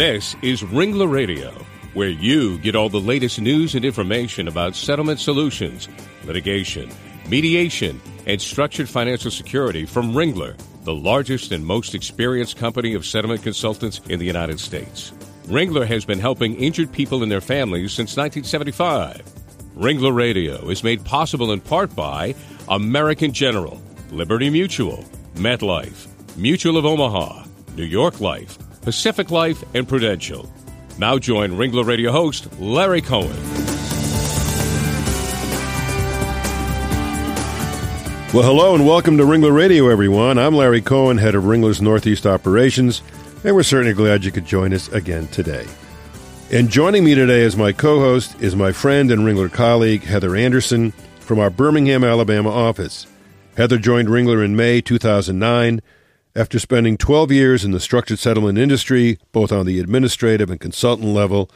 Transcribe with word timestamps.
This 0.00 0.34
is 0.40 0.62
Ringler 0.62 1.12
Radio, 1.12 1.50
where 1.92 2.08
you 2.08 2.56
get 2.60 2.74
all 2.74 2.88
the 2.88 2.98
latest 2.98 3.38
news 3.38 3.74
and 3.74 3.84
information 3.84 4.48
about 4.48 4.74
settlement 4.74 5.20
solutions, 5.20 5.90
litigation, 6.24 6.88
mediation, 7.28 8.00
and 8.24 8.40
structured 8.40 8.88
financial 8.88 9.30
security 9.30 9.84
from 9.84 10.14
Ringler, 10.14 10.56
the 10.84 10.94
largest 10.94 11.52
and 11.52 11.66
most 11.66 11.94
experienced 11.94 12.56
company 12.56 12.94
of 12.94 13.04
settlement 13.04 13.42
consultants 13.42 14.00
in 14.08 14.18
the 14.18 14.24
United 14.24 14.58
States. 14.58 15.12
Ringler 15.44 15.86
has 15.86 16.06
been 16.06 16.18
helping 16.18 16.54
injured 16.54 16.90
people 16.92 17.22
and 17.22 17.30
their 17.30 17.42
families 17.42 17.92
since 17.92 18.16
1975. 18.16 19.20
Ringler 19.76 20.16
Radio 20.16 20.70
is 20.70 20.82
made 20.82 21.04
possible 21.04 21.52
in 21.52 21.60
part 21.60 21.94
by 21.94 22.34
American 22.70 23.34
General, 23.34 23.78
Liberty 24.10 24.48
Mutual, 24.48 25.04
MetLife, 25.34 26.08
Mutual 26.38 26.78
of 26.78 26.86
Omaha, 26.86 27.44
New 27.76 27.84
York 27.84 28.22
Life, 28.22 28.56
Pacific 28.82 29.30
Life, 29.30 29.62
and 29.74 29.86
Prudential. 29.86 30.48
Now 30.98 31.18
join 31.18 31.52
Ringler 31.52 31.84
Radio 31.84 32.12
host 32.12 32.48
Larry 32.58 33.02
Cohen. 33.02 33.36
Well, 38.32 38.44
hello 38.44 38.74
and 38.74 38.86
welcome 38.86 39.18
to 39.18 39.24
Ringler 39.24 39.54
Radio, 39.54 39.88
everyone. 39.88 40.38
I'm 40.38 40.54
Larry 40.54 40.80
Cohen, 40.80 41.18
head 41.18 41.34
of 41.34 41.44
Ringler's 41.44 41.82
Northeast 41.82 42.26
Operations, 42.26 43.02
and 43.44 43.54
we're 43.54 43.64
certainly 43.64 43.92
glad 43.92 44.24
you 44.24 44.30
could 44.30 44.46
join 44.46 44.72
us 44.72 44.88
again 44.88 45.26
today. 45.28 45.66
And 46.50 46.70
joining 46.70 47.04
me 47.04 47.14
today 47.14 47.44
as 47.44 47.56
my 47.56 47.72
co 47.72 47.98
host 47.98 48.40
is 48.40 48.56
my 48.56 48.72
friend 48.72 49.10
and 49.10 49.22
Ringler 49.22 49.52
colleague, 49.52 50.04
Heather 50.04 50.36
Anderson, 50.36 50.92
from 51.20 51.38
our 51.38 51.50
Birmingham, 51.50 52.02
Alabama 52.02 52.50
office. 52.50 53.06
Heather 53.56 53.78
joined 53.78 54.08
Ringler 54.08 54.44
in 54.44 54.56
May 54.56 54.80
2009 54.80 55.80
after 56.40 56.58
spending 56.58 56.96
12 56.96 57.30
years 57.30 57.64
in 57.66 57.70
the 57.72 57.78
structured 57.78 58.18
settlement 58.18 58.56
industry, 58.56 59.18
both 59.30 59.52
on 59.52 59.66
the 59.66 59.78
administrative 59.78 60.48
and 60.48 60.58
consultant 60.58 61.08
level. 61.08 61.50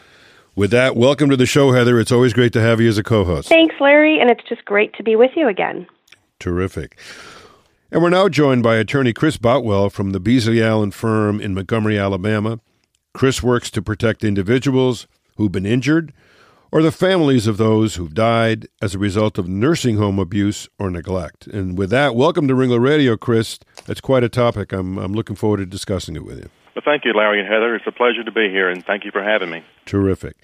With 0.55 0.71
that, 0.73 0.95
welcome 0.95 1.31
to 1.31 1.39
the 1.39 1.47
show, 1.47 1.73
Heather. 1.73 1.99
It's 1.99 2.13
always 2.13 2.35
great 2.35 2.53
to 2.53 2.61
have 2.61 2.83
you 2.83 2.89
as 2.91 2.99
a 2.99 3.03
co 3.03 3.25
host. 3.25 3.49
Thanks, 3.49 3.75
Larry, 3.81 4.21
and 4.21 4.31
it's 4.31 4.47
just 4.47 4.63
great 4.67 4.93
to 4.97 5.03
be 5.03 5.17
with 5.17 5.31
you 5.37 5.49
again. 5.49 5.87
Terrific. 6.39 6.99
And 7.91 8.03
we're 8.03 8.11
now 8.11 8.29
joined 8.29 8.63
by 8.63 8.77
attorney 8.77 9.15
Chris 9.15 9.39
Boutwell 9.39 9.89
from 9.89 10.11
the 10.11 10.21
Beasley 10.21 10.63
Allen 10.63 10.91
firm 10.91 11.41
in 11.41 11.55
Montgomery, 11.55 11.99
Alabama. 11.99 12.61
Chris 13.15 13.43
works 13.43 13.71
to 13.71 13.81
protect 13.81 14.23
individuals 14.23 15.07
who've 15.39 15.51
been 15.51 15.65
injured 15.65 16.13
or 16.75 16.83
the 16.83 16.91
families 16.91 17.47
of 17.47 17.57
those 17.57 17.95
who've 17.95 18.15
died 18.15 18.67
as 18.83 18.97
a 18.97 18.99
result 18.99 19.39
of 19.39 19.47
nursing 19.47 19.97
home 19.97 20.19
abuse 20.19 20.69
or 20.77 20.91
neglect. 20.91 21.47
And 21.47 21.79
with 21.79 21.89
that, 21.91 22.17
welcome 22.17 22.49
to 22.49 22.55
Ringler 22.55 22.81
Radio, 22.81 23.17
Chris. 23.17 23.61
That's 23.87 24.01
quite 24.01 24.25
a 24.25 24.29
topic. 24.29 24.73
I'm, 24.73 24.99
I'm 24.99 25.13
looking 25.13 25.37
forward 25.37 25.59
to 25.59 25.67
discussing 25.67 26.17
it 26.17 26.25
with 26.25 26.39
you. 26.39 26.51
Well, 26.75 26.83
thank 26.85 27.05
you, 27.05 27.13
Larry 27.13 27.39
and 27.39 27.49
Heather. 27.49 27.77
It's 27.77 27.87
a 27.87 27.93
pleasure 27.93 28.25
to 28.25 28.33
be 28.33 28.51
here, 28.51 28.69
and 28.69 28.85
thank 28.85 29.05
you 29.05 29.13
for 29.13 29.23
having 29.23 29.51
me. 29.51 29.65
Terrific. 29.87 30.37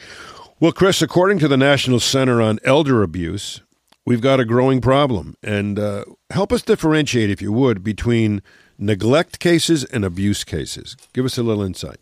Well, 0.61 0.71
Chris, 0.71 1.03
according 1.03 1.41
to 1.41 1.49
the 1.49 1.57
National 1.57 1.99
Center 1.99 2.41
on 2.41 2.61
Elder 2.63 3.03
Abuse, 3.03 3.63
we've 4.07 4.21
got 4.21 4.39
a 4.39 4.45
growing 4.45 4.81
problem. 4.81 5.35
And 5.43 5.81
uh, 5.81 6.05
help 6.31 6.53
us 6.53 6.63
differentiate, 6.63 7.31
if 7.31 7.43
you 7.43 7.51
would, 7.51 7.83
between 7.83 8.41
neglect 8.79 9.41
cases 9.41 9.83
and 9.83 10.05
abuse 10.05 10.45
cases. 10.45 10.97
Give 11.13 11.25
us 11.25 11.37
a 11.37 11.43
little 11.43 11.65
insight. 11.65 11.99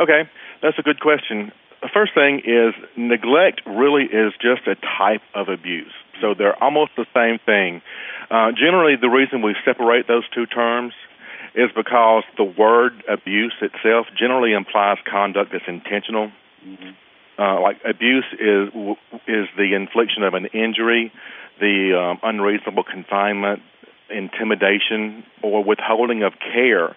Okay, 0.00 0.28
that's 0.60 0.76
a 0.76 0.82
good 0.82 0.98
question. 0.98 1.52
The 1.84 1.90
first 1.92 2.14
thing 2.14 2.40
is 2.46 2.72
neglect 2.96 3.60
really 3.66 4.04
is 4.04 4.32
just 4.40 4.66
a 4.66 4.74
type 4.96 5.20
of 5.34 5.50
abuse. 5.50 5.92
So 6.18 6.32
they're 6.32 6.56
almost 6.64 6.92
the 6.96 7.04
same 7.12 7.38
thing. 7.44 7.82
Uh, 8.30 8.52
generally, 8.52 8.96
the 8.96 9.10
reason 9.10 9.42
we 9.42 9.54
separate 9.66 10.08
those 10.08 10.24
two 10.34 10.46
terms 10.46 10.94
is 11.54 11.68
because 11.76 12.24
the 12.38 12.44
word 12.44 13.04
abuse 13.06 13.52
itself 13.60 14.06
generally 14.18 14.54
implies 14.54 14.96
conduct 15.04 15.52
that's 15.52 15.68
intentional. 15.68 16.32
Mm-hmm. 16.66 16.90
Uh, 17.38 17.60
like 17.60 17.76
abuse 17.84 18.24
is 18.32 18.72
is 19.28 19.46
the 19.58 19.74
infliction 19.76 20.22
of 20.22 20.32
an 20.32 20.46
injury, 20.54 21.12
the 21.60 21.92
um, 22.00 22.18
unreasonable 22.22 22.84
confinement, 22.84 23.60
intimidation, 24.08 25.22
or 25.42 25.62
withholding 25.62 26.22
of 26.22 26.32
care 26.40 26.96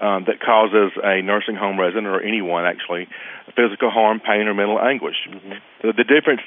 um, 0.00 0.24
that 0.26 0.40
causes 0.40 0.92
a 1.02 1.22
nursing 1.22 1.56
home 1.56 1.78
resident 1.78 2.06
or 2.06 2.20
anyone 2.20 2.64
actually 2.64 3.08
physical 3.56 3.90
harm, 3.90 4.20
pain, 4.20 4.46
or 4.48 4.54
mental 4.54 4.80
anguish. 4.80 5.16
Mm-hmm. 5.28 5.52
The, 5.82 5.92
the 5.92 6.04
difference 6.04 6.40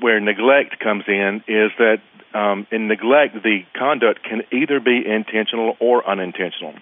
where 0.00 0.20
neglect 0.20 0.78
comes 0.80 1.04
in 1.06 1.42
is 1.46 1.70
that 1.78 1.98
um, 2.34 2.66
in 2.70 2.88
neglect, 2.88 3.34
the 3.42 3.60
conduct 3.76 4.22
can 4.22 4.42
either 4.52 4.80
be 4.80 5.02
intentional 5.06 5.76
or 5.80 6.06
unintentional. 6.08 6.74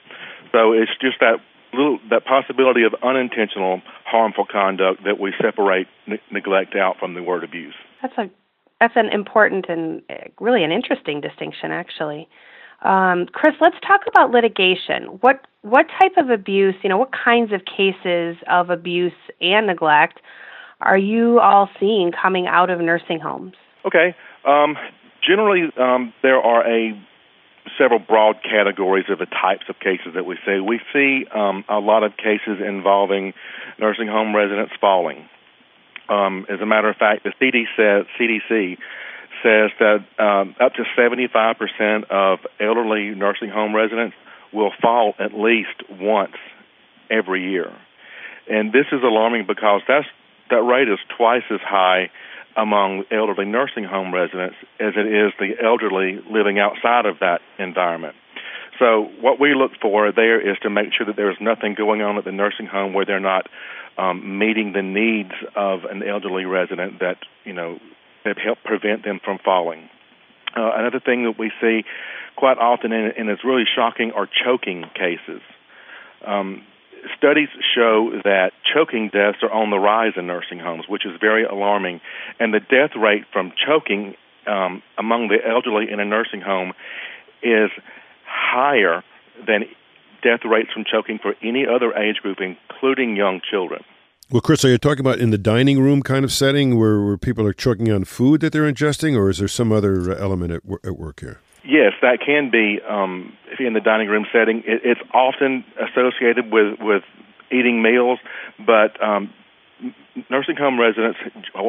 So 0.53 0.73
it's 0.73 0.93
just 1.01 1.21
that 1.21 1.39
little 1.73 1.99
that 2.11 2.25
possibility 2.25 2.85
of 2.85 2.95
unintentional 3.03 3.83
harmful 4.05 4.47
conduct 4.51 5.05
that 5.05 5.19
we 5.19 5.33
separate 5.41 5.89
ne- 6.07 6.21
neglect 6.31 6.77
out 6.77 6.99
from 6.99 7.15
the 7.15 7.23
word 7.23 7.45
abuse. 7.45 7.75
That's 8.01 8.17
a 8.19 8.31
that's 8.81 8.95
an 8.97 9.09
important 9.09 9.67
and 9.69 10.03
uh, 10.11 10.15
really 10.41 10.65
an 10.65 10.73
interesting 10.73 11.21
distinction, 11.21 11.71
actually. 11.71 12.29
Um, 12.83 13.27
Chris, 13.33 13.55
let's 13.61 13.77
talk 13.87 14.03
about 14.07 14.31
litigation. 14.31 15.19
What 15.21 15.47
what 15.65 15.87
type 15.99 16.13
of 16.19 16.29
abuse, 16.29 16.75
you 16.83 16.91
know, 16.91 16.99
what 16.99 17.11
kinds 17.11 17.51
of 17.51 17.63
cases 17.65 18.37
of 18.51 18.69
abuse 18.69 19.15
and 19.41 19.67
neglect 19.67 20.21
are 20.83 20.99
you 20.99 21.41
all 21.41 21.71
seeing 21.81 22.13
coming 22.13 22.47
out 22.47 22.69
of 22.69 22.81
nursing 22.81 23.19
homes? 23.19 23.55
Okay. 23.87 24.15
Um, 24.47 24.77
generally, 25.27 25.73
um, 25.81 26.13
there 26.23 26.37
are 26.37 26.69
a 26.69 26.93
several 27.79 27.99
broad 27.99 28.37
categories 28.43 29.07
of 29.09 29.19
the 29.19 29.27
types 29.27 29.65
of 29.71 29.79
cases 29.79 30.13
that 30.15 30.27
we 30.27 30.37
see. 30.45 30.61
We 30.61 30.81
see 30.93 31.25
um, 31.35 31.65
a 31.67 31.79
lot 31.79 32.05
of 32.05 32.15
cases 32.19 32.61
involving 32.61 33.33
nursing 33.79 34.07
home 34.07 34.37
residents 34.37 34.75
falling. 34.79 35.27
Um, 36.11 36.45
as 36.51 36.61
a 36.61 36.67
matter 36.67 36.91
of 36.91 36.97
fact, 36.97 37.25
the 37.25 37.33
CDC, 37.41 38.77
says 39.43 39.71
that 39.79 40.05
um, 40.19 40.55
up 40.61 40.73
to 40.75 40.85
75% 40.97 42.05
of 42.11 42.39
elderly 42.61 43.15
nursing 43.15 43.49
home 43.49 43.75
residents 43.75 44.15
will 44.54 44.72
fall 44.81 45.15
at 45.19 45.34
least 45.34 45.82
once 45.91 46.37
every 47.10 47.50
year. 47.50 47.70
And 48.48 48.72
this 48.72 48.87
is 48.92 49.03
alarming 49.03 49.47
because 49.47 49.82
that's, 49.88 50.06
that 50.50 50.62
rate 50.62 50.88
is 50.88 50.98
twice 51.16 51.44
as 51.50 51.60
high 51.60 52.10
among 52.56 53.04
elderly 53.10 53.47
nursing 53.47 53.84
home 53.84 54.15
residents 54.15 54.56
as 54.78 54.94
it 54.97 55.06
is 55.06 55.32
the 55.38 55.54
elderly 55.62 56.20
living 56.31 56.59
outside 56.59 57.06
of 57.06 57.19
that 57.20 57.41
environment. 57.59 58.15
So 58.78 59.09
what 59.20 59.41
we 59.41 59.54
look 59.54 59.72
for 59.81 60.12
there 60.12 60.41
is 60.41 60.56
to 60.62 60.71
make 60.71 60.92
sure 60.97 61.06
that 61.06 61.16
there 61.16 61.31
is 61.31 61.36
nothing 61.41 61.75
going 61.75 62.03
on 62.03 62.19
at 62.19 62.25
the 62.25 62.32
nursing 62.32 62.66
home 62.66 62.92
where 62.92 63.04
they're 63.04 63.21
not 63.21 63.47
um, 63.97 64.38
meeting 64.38 64.72
the 64.72 64.82
needs 64.82 65.32
of 65.54 65.84
an 65.84 66.03
elderly 66.03 66.44
resident 66.44 66.98
that 67.00 67.19
you 67.44 67.53
know 67.53 67.78
that 68.25 68.38
help 68.38 68.59
prevent 68.65 69.04
them 69.04 69.21
from 69.25 69.38
falling. 69.44 69.88
Uh, 70.56 70.70
another 70.76 71.00
thing 71.00 71.25
that 71.25 71.38
we 71.38 71.50
see 71.60 71.84
quite 72.37 72.59
often, 72.59 72.92
and, 72.92 73.28
it's 73.28 73.44
really 73.44 73.65
shocking, 73.75 74.12
are 74.12 74.28
choking 74.44 74.84
cases. 74.94 75.42
Um, 76.26 76.62
studies 77.16 77.48
show 77.75 78.10
that 78.25 78.53
choking 78.72 79.10
deaths 79.12 79.38
are 79.42 79.53
on 79.53 79.70
the 79.70 79.78
rise 79.78 80.12
in 80.16 80.26
nursing 80.26 80.59
homes, 80.59 80.84
which 80.88 81.04
is 81.04 81.12
very 81.20 81.44
alarming. 81.44 82.00
And 82.41 82.54
the 82.54 82.60
death 82.60 82.97
rate 82.97 83.25
from 83.32 83.53
choking 83.66 84.15
um, 84.47 84.82
among 84.98 85.28
the 85.28 85.38
elderly 85.47 85.91
in 85.91 86.00
a 86.00 86.04
nursing 86.04 86.41
home 86.41 86.72
is 87.42 87.71
higher 88.26 89.03
than 89.47 89.65
death 90.22 90.41
rates 90.44 90.71
from 90.72 90.84
choking 90.91 91.19
for 91.19 91.34
any 91.42 91.66
other 91.66 91.92
age 91.94 92.16
group, 92.16 92.38
including 92.41 93.16
young 93.16 93.41
children. 93.48 93.84
Well, 94.31 94.41
Chris, 94.41 94.65
are 94.65 94.69
you 94.69 94.79
talking 94.79 95.01
about 95.01 95.19
in 95.19 95.31
the 95.31 95.39
dining 95.39 95.81
room 95.81 96.03
kind 96.03 96.25
of 96.25 96.33
setting 96.33 96.79
where, 96.79 97.01
where 97.01 97.19
people 97.19 97.47
are 97.47 97.53
choking 97.53 97.93
on 97.93 98.05
food 98.05 98.41
that 98.41 98.53
they're 98.53 98.71
ingesting, 98.71 99.17
or 99.17 99.29
is 99.29 99.39
there 99.39 99.49
some 99.49 99.71
other 99.71 100.12
element 100.17 100.51
at, 100.51 100.62
at 100.83 100.97
work 100.97 101.21
here? 101.21 101.41
Yes, 101.62 101.93
that 102.01 102.21
can 102.25 102.51
be 102.51 102.81
um, 102.89 103.34
in 103.59 103.75
the 103.75 103.81
dining 103.81 104.09
room 104.09 104.27
setting. 104.33 104.63
It, 104.66 104.81
it's 104.83 105.01
often 105.13 105.65
associated 105.78 106.51
with, 106.51 106.78
with 106.81 107.03
eating 107.53 107.83
meals, 107.83 108.19
but 108.59 109.01
um, 109.03 109.33
nursing 110.31 110.57
home 110.57 110.81
residents 110.81 111.19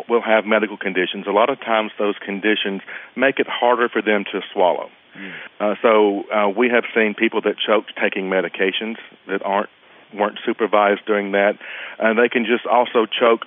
will 0.08 0.22
have 0.22 0.46
medical 0.46 0.78
conditions. 0.78 1.28
A 1.28 1.32
lot 1.32 1.50
of 1.50 1.60
times, 1.60 1.92
those 2.00 2.16
conditions 2.24 2.82
make 3.18 3.40
it 3.40 3.48
harder 3.48 3.90
for 3.90 4.02
them 4.02 4.24
to 4.32 4.42
swallow. 4.54 4.90
Mm. 5.18 5.32
Uh, 5.60 5.76
so 5.82 6.24
uh, 6.32 6.50
we 6.50 6.70
have 6.70 6.84
seen 6.94 7.16
people 7.16 7.42
that 7.42 7.56
choke 7.66 7.86
taking 8.02 8.30
medications 8.30 8.96
that 9.28 9.42
aren't 9.44 9.70
weren't 10.18 10.40
supervised 10.46 11.02
during 11.06 11.32
that, 11.32 11.54
and 12.00 12.18
they 12.18 12.30
can 12.30 12.46
just 12.46 12.66
also 12.66 13.06
choke, 13.06 13.42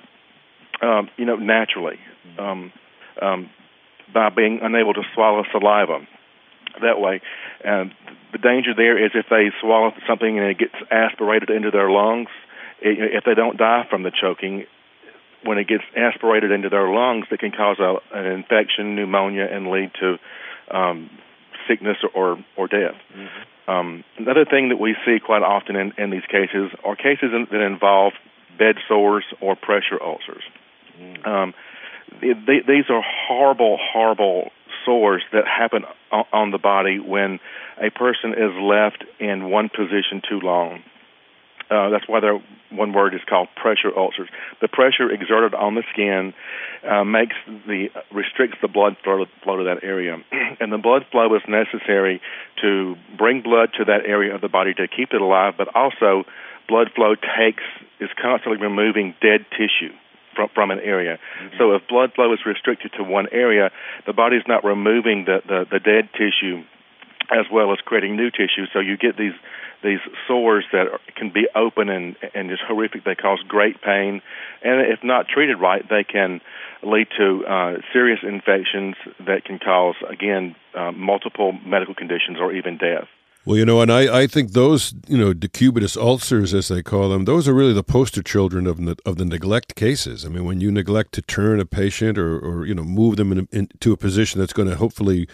um, 0.82 1.08
you 1.16 1.24
know, 1.24 1.36
naturally 1.36 1.98
um, 2.38 2.72
um, 3.20 3.50
by 4.12 4.30
being 4.30 4.60
unable 4.62 4.94
to 4.94 5.02
swallow 5.14 5.44
saliva 5.52 6.06
that 6.80 7.00
way. 7.00 7.20
And 7.64 7.92
the 8.32 8.38
danger 8.38 8.74
there 8.76 9.02
is 9.02 9.12
if 9.14 9.26
they 9.30 9.50
swallow 9.60 9.92
something 10.06 10.38
and 10.38 10.48
it 10.48 10.58
gets 10.58 10.74
aspirated 10.90 11.50
into 11.50 11.70
their 11.70 11.90
lungs, 11.90 12.28
if 12.80 13.24
they 13.24 13.34
don't 13.34 13.56
die 13.56 13.86
from 13.90 14.02
the 14.04 14.12
choking, 14.12 14.64
when 15.44 15.58
it 15.58 15.66
gets 15.66 15.84
aspirated 15.96 16.50
into 16.50 16.68
their 16.68 16.88
lungs, 16.88 17.26
it 17.30 17.40
can 17.40 17.52
cause 17.52 17.78
a, 17.78 17.96
an 18.16 18.26
infection, 18.26 18.94
pneumonia, 18.94 19.46
and 19.50 19.68
lead 19.68 19.90
to 20.00 20.16
um, 20.70 21.10
sickness 21.68 21.96
or 22.14 22.38
or 22.56 22.68
death. 22.68 22.94
Mm-hmm. 23.14 23.42
Um, 23.68 24.02
another 24.16 24.46
thing 24.46 24.70
that 24.70 24.80
we 24.80 24.96
see 25.04 25.18
quite 25.24 25.42
often 25.42 25.76
in, 25.76 25.92
in 25.98 26.10
these 26.10 26.26
cases 26.28 26.72
are 26.84 26.96
cases 26.96 27.30
in, 27.34 27.46
that 27.52 27.60
involve 27.60 28.14
bed 28.58 28.76
sores, 28.88 29.24
or 29.40 29.54
pressure 29.54 30.02
ulcers. 30.02 30.42
Mm. 31.00 31.26
Um, 31.26 31.54
they, 32.20 32.60
these 32.66 32.90
are 32.90 33.02
horrible, 33.04 33.78
horrible 33.80 34.50
sores 34.84 35.22
that 35.32 35.44
happen 35.46 35.84
on 36.32 36.50
the 36.50 36.58
body 36.58 36.98
when 36.98 37.38
a 37.80 37.90
person 37.90 38.32
is 38.32 38.52
left 38.60 39.04
in 39.20 39.50
one 39.50 39.68
position 39.68 40.22
too 40.28 40.40
long. 40.40 40.82
Uh, 41.70 41.90
that's 41.90 42.08
why 42.08 42.20
one 42.70 42.92
word 42.92 43.14
is 43.14 43.20
called 43.28 43.48
pressure 43.56 43.92
ulcers. 43.96 44.28
The 44.60 44.68
pressure 44.68 45.10
exerted 45.10 45.54
on 45.54 45.74
the 45.74 45.82
skin 45.92 46.32
uh, 46.88 47.04
makes 47.04 47.36
the 47.46 47.88
restricts 48.12 48.58
the 48.62 48.68
blood 48.68 48.96
flow, 49.04 49.26
flow 49.42 49.56
to 49.56 49.64
that 49.64 49.84
area, 49.84 50.16
and 50.60 50.72
the 50.72 50.78
blood 50.78 51.04
flow 51.10 51.34
is 51.34 51.42
necessary 51.48 52.20
to 52.62 52.96
bring 53.16 53.42
blood 53.42 53.70
to 53.78 53.84
that 53.84 54.06
area 54.06 54.34
of 54.34 54.40
the 54.40 54.48
body 54.48 54.74
to 54.74 54.88
keep 54.88 55.12
it 55.12 55.20
alive, 55.20 55.54
but 55.58 55.68
also 55.74 56.24
blood 56.68 56.88
flow 56.94 57.14
takes 57.14 57.64
is 58.00 58.10
constantly 58.20 58.60
removing 58.60 59.14
dead 59.20 59.44
tissue 59.50 59.92
from, 60.34 60.48
from 60.54 60.70
an 60.70 60.78
area. 60.78 61.18
Mm-hmm. 61.18 61.56
So 61.58 61.72
if 61.72 61.82
blood 61.88 62.12
flow 62.14 62.32
is 62.32 62.40
restricted 62.46 62.92
to 62.96 63.04
one 63.04 63.26
area, 63.32 63.70
the 64.06 64.12
body's 64.12 64.46
not 64.46 64.64
removing 64.64 65.24
the, 65.24 65.40
the, 65.46 65.64
the 65.70 65.80
dead 65.80 66.08
tissue 66.12 66.62
as 67.30 67.44
well 67.52 67.72
as 67.72 67.78
creating 67.84 68.16
new 68.16 68.30
tissue. 68.30 68.64
So 68.72 68.78
you 68.80 68.96
get 68.96 69.16
these 69.16 69.36
these 69.82 70.00
sores 70.26 70.64
that 70.72 70.86
are, 70.88 71.00
can 71.16 71.30
be 71.32 71.46
open 71.54 71.88
and 71.88 72.16
and 72.34 72.50
just 72.50 72.62
horrific. 72.66 73.04
They 73.04 73.14
cause 73.14 73.38
great 73.46 73.80
pain, 73.82 74.22
and 74.62 74.80
if 74.92 75.00
not 75.02 75.28
treated 75.28 75.60
right, 75.60 75.82
they 75.88 76.04
can 76.04 76.40
lead 76.82 77.08
to 77.18 77.44
uh, 77.46 77.72
serious 77.92 78.20
infections 78.22 78.96
that 79.26 79.44
can 79.44 79.58
cause 79.58 79.96
again 80.08 80.54
uh, 80.74 80.92
multiple 80.92 81.52
medical 81.64 81.94
conditions 81.94 82.38
or 82.40 82.52
even 82.52 82.78
death. 82.78 83.08
Well, 83.44 83.56
you 83.56 83.64
know, 83.64 83.80
and 83.80 83.90
I, 83.90 84.22
I 84.22 84.26
think 84.26 84.52
those, 84.52 84.92
you 85.06 85.16
know, 85.16 85.32
decubitus 85.32 85.96
ulcers, 85.96 86.52
as 86.52 86.68
they 86.68 86.82
call 86.82 87.08
them, 87.08 87.24
those 87.24 87.48
are 87.48 87.54
really 87.54 87.72
the 87.72 87.82
poster 87.82 88.22
children 88.22 88.66
of 88.66 88.84
the, 88.84 88.96
of 89.06 89.16
the 89.16 89.24
neglect 89.24 89.74
cases. 89.74 90.26
I 90.26 90.28
mean, 90.28 90.44
when 90.44 90.60
you 90.60 90.70
neglect 90.70 91.12
to 91.12 91.22
turn 91.22 91.58
a 91.58 91.64
patient 91.64 92.18
or, 92.18 92.38
or 92.38 92.66
you 92.66 92.74
know, 92.74 92.82
move 92.82 93.16
them 93.16 93.32
in, 93.32 93.48
into 93.50 93.92
a 93.92 93.96
position 93.96 94.38
that's 94.38 94.52
going 94.52 94.68
to 94.68 94.76
hopefully 94.76 95.28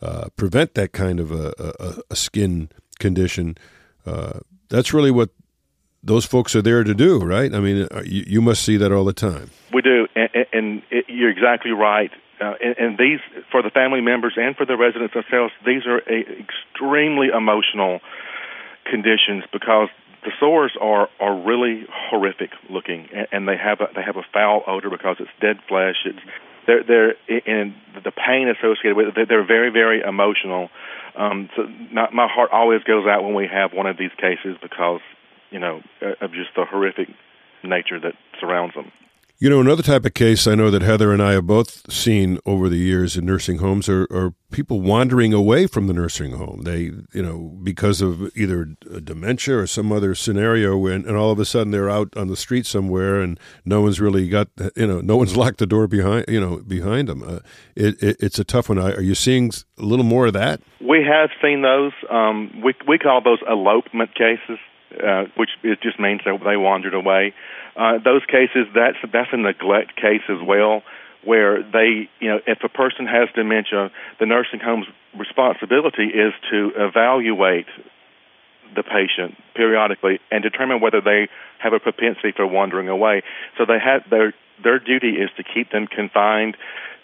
uh, 0.00 0.28
prevent 0.36 0.74
that 0.74 0.92
kind 0.92 1.20
of 1.20 1.30
a, 1.30 1.52
a, 1.58 2.00
a 2.10 2.16
skin 2.16 2.70
condition, 2.98 3.58
uh, 4.08 4.40
that's 4.68 4.92
really 4.92 5.10
what 5.10 5.30
those 6.02 6.24
folks 6.24 6.54
are 6.54 6.62
there 6.62 6.84
to 6.84 6.94
do, 6.94 7.18
right? 7.18 7.52
I 7.54 7.60
mean, 7.60 7.88
uh, 7.90 8.02
you, 8.04 8.24
you 8.26 8.40
must 8.40 8.62
see 8.62 8.76
that 8.76 8.92
all 8.92 9.04
the 9.04 9.12
time. 9.12 9.50
We 9.72 9.82
do, 9.82 10.06
and, 10.14 10.30
and 10.52 10.82
it, 10.90 11.06
you're 11.08 11.30
exactly 11.30 11.72
right 11.72 12.10
uh, 12.40 12.54
and, 12.62 12.76
and 12.78 12.98
these 12.98 13.20
for 13.50 13.62
the 13.62 13.70
family 13.70 14.00
members 14.00 14.34
and 14.36 14.56
for 14.56 14.64
the 14.64 14.76
residents 14.76 15.14
themselves, 15.14 15.52
these 15.66 15.86
are 15.86 15.98
a, 15.98 16.24
extremely 16.38 17.28
emotional 17.28 18.00
conditions 18.84 19.44
because 19.52 19.88
the 20.24 20.30
sores 20.38 20.72
are 20.80 21.08
are 21.20 21.34
really 21.34 21.86
horrific 21.90 22.50
looking, 22.70 23.08
and, 23.12 23.26
and 23.32 23.48
they 23.48 23.56
have 23.56 23.80
a 23.80 23.88
they 23.94 24.02
have 24.02 24.16
a 24.16 24.26
foul 24.32 24.62
odor 24.66 24.90
because 24.90 25.16
it's 25.18 25.30
dead 25.40 25.58
flesh. 25.68 25.96
It's 26.04 26.18
they're 26.68 26.84
they're 26.84 27.14
and 27.46 27.74
the 28.04 28.12
pain 28.12 28.48
associated 28.48 28.96
with 28.96 29.16
it. 29.16 29.28
They're 29.28 29.46
very 29.46 29.70
very 29.70 30.02
emotional. 30.02 30.68
Um, 31.16 31.48
so 31.56 31.62
not, 31.90 32.14
my 32.14 32.28
heart 32.28 32.50
always 32.52 32.84
goes 32.84 33.06
out 33.08 33.24
when 33.24 33.34
we 33.34 33.48
have 33.50 33.72
one 33.72 33.86
of 33.86 33.96
these 33.96 34.12
cases 34.18 34.56
because 34.62 35.00
you 35.50 35.58
know 35.58 35.82
of 36.20 36.32
just 36.32 36.50
the 36.54 36.64
horrific 36.64 37.08
nature 37.64 37.98
that 37.98 38.12
surrounds 38.38 38.74
them. 38.74 38.92
You 39.40 39.48
know, 39.48 39.60
another 39.60 39.84
type 39.84 40.04
of 40.04 40.14
case 40.14 40.48
I 40.48 40.56
know 40.56 40.68
that 40.68 40.82
Heather 40.82 41.12
and 41.12 41.22
I 41.22 41.34
have 41.34 41.46
both 41.46 41.92
seen 41.92 42.40
over 42.44 42.68
the 42.68 42.76
years 42.76 43.16
in 43.16 43.24
nursing 43.24 43.58
homes 43.58 43.88
are, 43.88 44.02
are 44.10 44.34
people 44.50 44.80
wandering 44.80 45.32
away 45.32 45.68
from 45.68 45.86
the 45.86 45.92
nursing 45.92 46.32
home. 46.32 46.62
They, 46.64 46.90
you 47.12 47.22
know, 47.22 47.56
because 47.62 48.00
of 48.02 48.36
either 48.36 48.64
dementia 49.04 49.58
or 49.58 49.68
some 49.68 49.92
other 49.92 50.16
scenario, 50.16 50.76
when, 50.76 51.06
and 51.06 51.16
all 51.16 51.30
of 51.30 51.38
a 51.38 51.44
sudden 51.44 51.70
they're 51.70 51.88
out 51.88 52.16
on 52.16 52.26
the 52.26 52.36
street 52.36 52.66
somewhere 52.66 53.20
and 53.20 53.38
no 53.64 53.80
one's 53.80 54.00
really 54.00 54.28
got, 54.28 54.48
you 54.74 54.88
know, 54.88 55.00
no 55.00 55.16
one's 55.16 55.36
locked 55.36 55.58
the 55.58 55.66
door 55.66 55.86
behind, 55.86 56.24
you 56.26 56.40
know, 56.40 56.56
behind 56.66 57.06
them. 57.06 57.22
Uh, 57.22 57.38
it, 57.76 58.02
it, 58.02 58.16
it's 58.18 58.40
a 58.40 58.44
tough 58.44 58.68
one. 58.68 58.80
Are 58.80 59.00
you 59.00 59.14
seeing 59.14 59.52
a 59.78 59.84
little 59.84 60.04
more 60.04 60.26
of 60.26 60.32
that? 60.32 60.60
We 60.80 61.06
have 61.08 61.30
seen 61.40 61.62
those. 61.62 61.92
Um, 62.10 62.60
we, 62.64 62.74
we 62.88 62.98
call 62.98 63.22
those 63.22 63.38
elopement 63.48 64.16
cases. 64.16 64.58
Uh, 64.88 65.24
which 65.36 65.50
it 65.62 65.82
just 65.82 66.00
means 66.00 66.22
that 66.24 66.40
they 66.46 66.56
wandered 66.56 66.94
away. 66.94 67.34
Uh, 67.76 67.98
those 68.02 68.24
cases, 68.24 68.64
that's 68.74 68.96
that's 69.12 69.28
a 69.32 69.36
neglect 69.36 69.94
case 69.96 70.24
as 70.30 70.40
well, 70.42 70.82
where 71.24 71.62
they, 71.62 72.08
you 72.20 72.28
know, 72.30 72.40
if 72.46 72.64
a 72.64 72.70
person 72.70 73.06
has 73.06 73.28
dementia, 73.34 73.90
the 74.18 74.24
nursing 74.24 74.60
home's 74.60 74.86
responsibility 75.14 76.04
is 76.04 76.32
to 76.50 76.72
evaluate 76.74 77.66
the 78.74 78.82
patient 78.82 79.36
periodically 79.54 80.20
and 80.30 80.42
determine 80.42 80.80
whether 80.80 81.02
they 81.02 81.28
have 81.58 81.74
a 81.74 81.80
propensity 81.80 82.32
for 82.34 82.46
wandering 82.46 82.88
away. 82.88 83.22
So 83.58 83.66
they 83.66 83.78
have 83.78 84.08
their 84.08 84.32
their 84.62 84.78
duty 84.78 85.16
is 85.16 85.30
to 85.36 85.44
keep 85.44 85.70
them 85.70 85.86
confined 85.86 86.56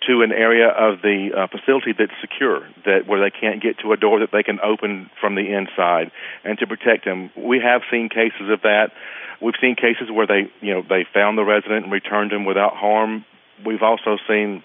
to 0.07 0.23
an 0.23 0.33
area 0.33 0.69
of 0.69 1.01
the 1.03 1.31
uh, 1.35 1.47
facility 1.47 1.95
that's 1.97 2.13
secure, 2.21 2.67
that 2.85 3.07
where 3.07 3.21
they 3.21 3.31
can't 3.31 3.63
get 3.63 3.79
to 3.79 3.93
a 3.93 3.97
door 3.97 4.21
that 4.21 4.31
they 4.33 4.43
can 4.43 4.61
open 4.61 5.11
from 5.21 5.35
the 5.35 5.55
inside, 5.55 6.11
and 6.45 6.59
to 6.59 6.67
protect 6.67 7.05
them. 7.05 7.31
We 7.37 7.61
have 7.61 7.83
seen 7.91 8.09
cases 8.09 8.51
of 8.51 8.63
that. 8.63 8.93
We've 9.41 9.55
seen 9.61 9.77
cases 9.77 10.11
where 10.13 10.27
they, 10.27 10.51
you 10.61 10.75
know, 10.75 10.83
they 10.83 11.07
found 11.13 11.39
the 11.39 11.45
resident 11.45 11.85
and 11.85 11.93
returned 11.93 12.33
him 12.33 12.45
without 12.45 12.77
harm. 12.77 13.25
We've 13.65 13.83
also 13.83 14.19
seen 14.29 14.63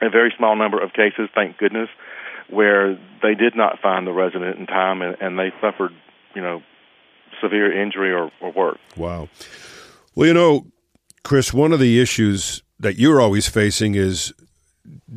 a 0.00 0.08
very 0.08 0.32
small 0.36 0.56
number 0.56 0.82
of 0.82 0.92
cases, 0.92 1.28
thank 1.34 1.58
goodness, 1.58 1.88
where 2.48 2.98
they 3.22 3.34
did 3.34 3.54
not 3.54 3.80
find 3.80 4.06
the 4.06 4.12
resident 4.12 4.58
in 4.58 4.66
time 4.66 5.02
and, 5.02 5.16
and 5.20 5.38
they 5.38 5.52
suffered, 5.60 5.92
you 6.34 6.42
know, 6.42 6.62
severe 7.40 7.70
injury 7.70 8.12
or, 8.12 8.30
or 8.40 8.52
worse. 8.52 8.78
Wow. 8.96 9.28
Well, 10.14 10.26
you 10.26 10.34
know, 10.34 10.66
Chris, 11.24 11.52
one 11.52 11.72
of 11.72 11.80
the 11.80 12.00
issues 12.00 12.62
that 12.78 12.98
you're 12.98 13.20
always 13.20 13.48
facing 13.48 13.94
is 13.94 14.32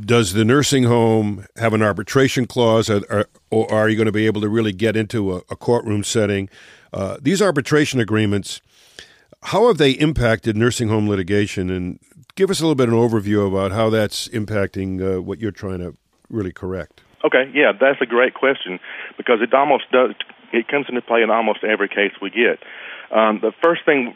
does 0.06 0.34
the 0.34 0.44
nursing 0.44 0.84
home 0.84 1.46
have 1.58 1.74
an 1.74 1.82
arbitration 1.82 2.46
clause, 2.46 2.90
or, 2.90 3.28
or 3.50 3.72
are 3.72 3.90
you 3.90 3.96
going 3.96 4.08
to 4.08 4.12
be 4.12 4.26
able 4.26 4.42
to 4.42 4.50
really 4.50 4.74
get 4.74 4.96
into 4.96 5.34
a, 5.34 5.38
a 5.50 5.56
courtroom 5.56 6.04
setting? 6.04 6.50
Uh, 6.92 7.18
these 7.22 7.42
arbitration 7.42 8.00
agreements, 8.00 8.62
how 9.44 9.68
have 9.68 9.78
they 9.78 9.92
impacted 9.92 10.58
nursing 10.58 10.90
home 10.90 11.08
litigation? 11.08 11.70
And 11.70 12.00
give 12.36 12.50
us 12.50 12.60
a 12.60 12.64
little 12.64 12.76
bit 12.76 12.90
of 12.90 12.94
an 12.94 13.00
overview 13.00 13.48
about 13.48 13.72
how 13.72 13.90
that's 13.90 14.28
impacting 14.30 15.02
uh, 15.02 15.22
what 15.22 15.40
you're 15.40 15.52
trying 15.52 15.80
to 15.80 15.96
really 16.30 16.52
correct. 16.52 17.02
Okay, 17.24 17.50
yeah, 17.54 17.72
that's 17.72 18.02
a 18.02 18.06
great 18.06 18.34
question 18.34 18.80
because 19.18 19.40
it 19.42 19.54
almost 19.54 19.86
does. 19.92 20.12
It 20.52 20.68
comes 20.68 20.88
into 20.90 21.02
play 21.02 21.24
in 21.24 21.30
almost 21.30 21.64
every 21.64 21.88
case 21.88 22.12
we 22.22 22.30
get. 22.30 22.60
Um, 23.16 23.40
the 23.42 23.54
first 23.64 23.86
thing 23.86 24.16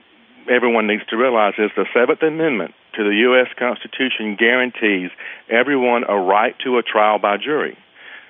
everyone 0.50 0.88
needs 0.88 1.06
to 1.10 1.18
realize 1.18 1.54
is 1.58 1.72
the 1.75 1.86
Seventh 1.94 2.22
Amendment 2.22 2.74
to 2.96 3.04
the 3.04 3.16
U.S. 3.30 3.48
Constitution 3.58 4.36
guarantees 4.38 5.12
everyone 5.50 6.04
a 6.08 6.16
right 6.16 6.56
to 6.63 6.77
a 6.77 6.84
trial 6.84 7.20
by 7.20 7.38
jury. 7.38 7.77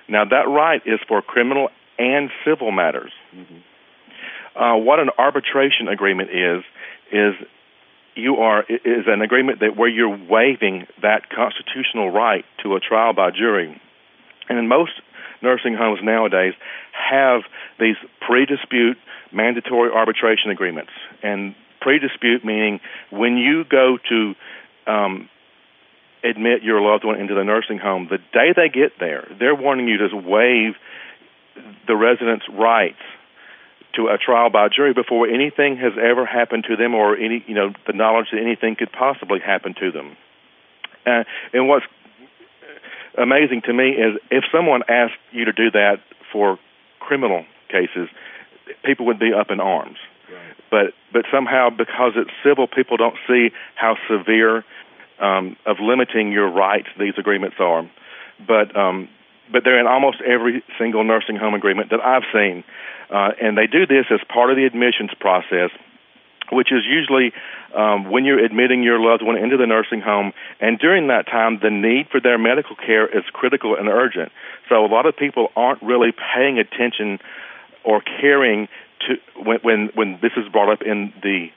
Now, 0.08 0.24
that 0.24 0.48
right 0.48 0.82
is 0.86 1.00
for 1.06 1.22
criminal 1.22 1.68
and 1.98 2.30
civil 2.44 2.70
matters. 2.70 3.12
Mm-hmm. 3.34 4.60
Uh, 4.60 4.76
what 4.76 4.98
an 4.98 5.10
arbitration 5.18 5.88
agreement 5.88 6.30
is 6.30 6.64
is 7.12 7.34
you 8.14 8.36
are 8.36 8.64
is 8.68 9.06
an 9.06 9.22
agreement 9.22 9.60
that 9.60 9.76
where 9.76 9.88
you're 9.88 10.18
waiving 10.28 10.86
that 11.00 11.30
constitutional 11.30 12.10
right 12.10 12.44
to 12.62 12.74
a 12.74 12.80
trial 12.80 13.12
by 13.12 13.30
jury. 13.30 13.80
And 14.48 14.58
in 14.58 14.66
most 14.66 14.92
nursing 15.42 15.74
homes 15.74 16.00
nowadays 16.02 16.54
have 16.92 17.42
these 17.78 17.96
pre-dispute 18.26 18.96
mandatory 19.32 19.90
arbitration 19.92 20.50
agreements, 20.50 20.90
and 21.22 21.54
pre-dispute 21.80 22.44
meaning 22.44 22.80
when 23.10 23.36
you 23.36 23.64
go 23.64 23.98
to 24.08 24.34
um, 24.86 25.28
admit 26.24 26.62
your 26.62 26.80
loved 26.80 27.04
one 27.04 27.20
into 27.20 27.34
the 27.34 27.44
nursing 27.44 27.78
home, 27.78 28.08
the 28.10 28.18
day 28.32 28.52
they 28.54 28.68
get 28.68 28.92
there, 28.98 29.28
they're 29.38 29.54
wanting 29.54 29.88
you 29.88 29.98
to 29.98 30.16
waive 30.16 30.74
the 31.86 31.96
resident's 31.96 32.46
rights 32.48 33.02
to 33.94 34.06
a 34.08 34.18
trial 34.18 34.50
by 34.50 34.68
jury 34.68 34.92
before 34.92 35.26
anything 35.26 35.76
has 35.76 35.92
ever 36.00 36.26
happened 36.26 36.64
to 36.68 36.76
them 36.76 36.94
or 36.94 37.16
any 37.16 37.42
you 37.46 37.54
know 37.54 37.72
the 37.86 37.92
knowledge 37.92 38.26
that 38.32 38.40
anything 38.40 38.76
could 38.76 38.92
possibly 38.92 39.40
happen 39.40 39.74
to 39.74 39.90
them. 39.90 40.16
Uh, 41.06 41.24
and 41.52 41.68
what's 41.68 41.86
amazing 43.16 43.62
to 43.62 43.72
me 43.72 43.90
is 43.90 44.18
if 44.30 44.44
someone 44.52 44.82
asked 44.88 45.18
you 45.32 45.46
to 45.46 45.52
do 45.52 45.70
that 45.70 45.96
for 46.32 46.58
criminal 47.00 47.44
cases, 47.68 48.08
people 48.84 49.06
would 49.06 49.18
be 49.18 49.32
up 49.32 49.50
in 49.50 49.58
arms 49.58 49.96
but 50.70 50.92
but 51.12 51.24
somehow 51.32 51.70
because 51.70 52.12
it's 52.16 52.30
civil, 52.44 52.66
people 52.66 52.96
don't 52.96 53.16
see 53.26 53.50
how 53.74 53.96
severe 54.08 54.64
um, 55.20 55.56
of 55.66 55.76
limiting 55.80 56.32
your 56.32 56.50
rights 56.50 56.88
these 56.98 57.14
agreements 57.18 57.56
are. 57.58 57.88
But 58.46 58.76
um, 58.76 59.08
but 59.50 59.64
they're 59.64 59.80
in 59.80 59.86
almost 59.86 60.20
every 60.20 60.62
single 60.78 61.04
nursing 61.04 61.36
home 61.36 61.54
agreement 61.54 61.90
that 61.90 62.00
I've 62.00 62.24
seen, 62.32 62.64
uh, 63.10 63.30
and 63.40 63.56
they 63.56 63.66
do 63.66 63.86
this 63.86 64.06
as 64.10 64.20
part 64.28 64.50
of 64.50 64.56
the 64.56 64.64
admissions 64.64 65.10
process. 65.20 65.70
Which 66.50 66.72
is 66.72 66.80
usually 66.88 67.34
um, 67.76 68.10
when 68.10 68.24
you're 68.24 68.42
admitting 68.42 68.82
your 68.82 68.98
loved 68.98 69.22
one 69.22 69.36
into 69.36 69.58
the 69.58 69.66
nursing 69.66 70.00
home, 70.00 70.32
and 70.60 70.78
during 70.78 71.08
that 71.08 71.26
time, 71.26 71.58
the 71.60 71.68
need 71.68 72.08
for 72.10 72.20
their 72.20 72.38
medical 72.38 72.74
care 72.74 73.06
is 73.06 73.22
critical 73.34 73.76
and 73.76 73.86
urgent. 73.86 74.32
So 74.70 74.82
a 74.82 74.88
lot 74.88 75.04
of 75.04 75.14
people 75.14 75.48
aren't 75.56 75.82
really 75.82 76.12
paying 76.34 76.58
attention 76.58 77.18
or 77.84 78.00
caring 78.00 78.68
to 79.06 79.42
when 79.42 79.58
when 79.62 79.90
when 79.94 80.18
this 80.22 80.32
is 80.36 80.50
brought 80.50 80.72
up 80.72 80.82
in 80.82 81.12
the 81.22 81.48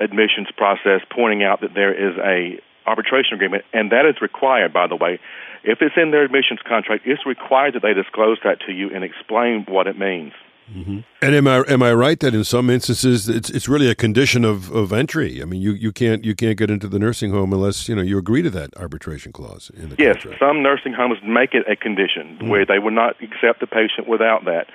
admissions 0.00 0.48
process 0.56 1.00
pointing 1.10 1.42
out 1.42 1.60
that 1.60 1.74
there 1.74 1.92
is 1.92 2.16
a 2.18 2.60
arbitration 2.86 3.34
agreement, 3.34 3.64
and 3.72 3.92
that 3.92 4.06
is 4.06 4.20
required, 4.22 4.72
by 4.72 4.86
the 4.86 4.96
way. 4.96 5.20
If 5.64 5.78
it's 5.82 5.96
in 5.96 6.10
their 6.10 6.24
admissions 6.24 6.60
contract, 6.66 7.06
it's 7.06 7.26
required 7.26 7.74
that 7.74 7.82
they 7.82 7.92
disclose 7.92 8.38
that 8.44 8.60
to 8.66 8.72
you 8.72 8.90
and 8.94 9.04
explain 9.04 9.66
what 9.68 9.86
it 9.86 9.98
means. 9.98 10.32
Mm-hmm. 10.72 10.98
And 11.22 11.34
am 11.34 11.48
I 11.48 11.62
am 11.66 11.82
I 11.82 11.92
right 11.94 12.20
that 12.20 12.34
in 12.34 12.44
some 12.44 12.68
instances 12.68 13.28
it's 13.28 13.48
it's 13.48 13.68
really 13.68 13.88
a 13.88 13.94
condition 13.94 14.44
of, 14.44 14.70
of 14.70 14.92
entry? 14.92 15.40
I 15.40 15.46
mean, 15.46 15.62
you, 15.62 15.72
you 15.72 15.92
can't 15.92 16.24
you 16.24 16.34
can't 16.34 16.58
get 16.58 16.70
into 16.70 16.88
the 16.88 16.98
nursing 16.98 17.30
home 17.30 17.52
unless 17.52 17.88
you 17.88 17.94
know 17.94 18.02
you 18.02 18.18
agree 18.18 18.42
to 18.42 18.50
that 18.50 18.76
arbitration 18.76 19.32
clause 19.32 19.70
in 19.74 19.88
the 19.88 19.96
yes. 19.98 20.16
Contract. 20.16 20.40
Some 20.40 20.62
nursing 20.62 20.92
homes 20.92 21.18
make 21.24 21.54
it 21.54 21.64
a 21.70 21.74
condition 21.74 22.36
mm-hmm. 22.36 22.48
where 22.48 22.66
they 22.66 22.78
would 22.78 22.92
not 22.92 23.16
accept 23.22 23.60
the 23.60 23.66
patient 23.66 24.08
without 24.08 24.44
that. 24.44 24.66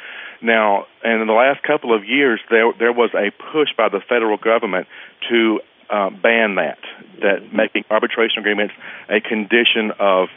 Now, 0.44 0.88
and 1.04 1.22
in 1.22 1.28
the 1.28 1.34
last 1.34 1.64
couple 1.64 1.96
of 1.96 2.04
years, 2.06 2.42
there 2.50 2.72
there 2.78 2.92
was 2.92 3.12
a 3.14 3.32
push 3.32 3.70
by 3.78 3.88
the 3.88 4.02
federal 4.02 4.38
government 4.38 4.88
to 5.30 5.62
uh, 5.90 6.10
ban 6.10 6.56
that 6.56 6.80
that 7.22 7.54
making 7.54 7.86
arbitration 7.90 8.40
agreements 8.40 8.74
a 9.10 9.22
condition 9.22 9.92
of 10.00 10.28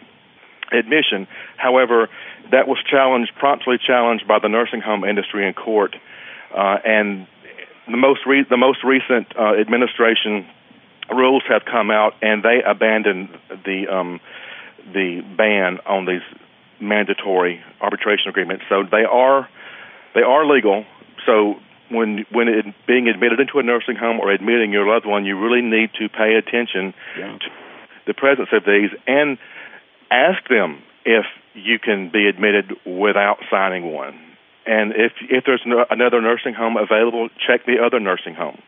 admission. 0.71 1.27
However, 1.57 2.09
that 2.53 2.69
was 2.69 2.79
challenged, 2.89 3.33
promptly 3.37 3.79
challenged 3.85 4.29
by 4.29 4.39
the 4.39 4.49
nursing 4.49 4.81
home 4.81 5.03
industry 5.03 5.47
in 5.47 5.55
court, 5.55 5.97
uh, 6.57 6.79
and 6.85 7.27
the 7.87 7.97
most 7.97 8.21
re- 8.27 8.47
the 8.49 8.57
most 8.57 8.85
recent 8.85 9.27
uh, 9.37 9.55
administration 9.55 10.47
rules 11.11 11.43
have 11.49 11.65
come 11.65 11.91
out, 11.91 12.15
and 12.23 12.45
they 12.45 12.63
abandoned 12.65 13.31
the 13.65 13.89
um, 13.89 14.21
the 14.93 15.23
ban 15.37 15.79
on 15.85 16.07
these 16.07 16.23
mandatory 16.79 17.61
arbitration 17.81 18.29
agreements. 18.29 18.65
So 18.69 18.85
they 18.89 19.05
are 19.05 19.49
they 20.17 20.23
are 20.23 20.49
legal. 20.49 20.85
So 21.27 21.55
when 21.91 22.25
when 22.33 22.49
it, 22.49 22.65
being 22.89 23.07
admitted 23.07 23.39
into 23.39 23.61
a 23.61 23.63
nursing 23.63 23.97
home 23.97 24.19
or 24.19 24.33
admitting 24.33 24.73
your 24.73 24.89
loved 24.89 25.07
one, 25.07 25.25
you 25.25 25.39
really 25.39 25.61
need 25.61 25.91
to 26.01 26.09
pay 26.09 26.35
attention 26.35 26.95
yeah. 27.19 27.37
to 27.39 27.49
the 28.07 28.15
presence 28.15 28.49
of 28.53 28.65
these 28.65 28.91
and 29.07 29.37
ask 30.11 30.41
them 30.49 30.83
if 31.05 31.27
you 31.55 31.79
can 31.79 32.11
be 32.11 32.27
admitted 32.27 32.73
without 32.87 33.39
signing 33.51 33.93
one. 33.93 34.19
And 34.65 34.93
if 34.93 35.13
if 35.29 35.45
there's 35.45 35.63
no, 35.67 35.85
another 35.91 36.21
nursing 36.21 36.55
home 36.55 36.77
available, 36.77 37.29
check 37.47 37.67
the 37.67 37.77
other 37.85 38.01
nursing 38.01 38.35
home. 38.35 38.59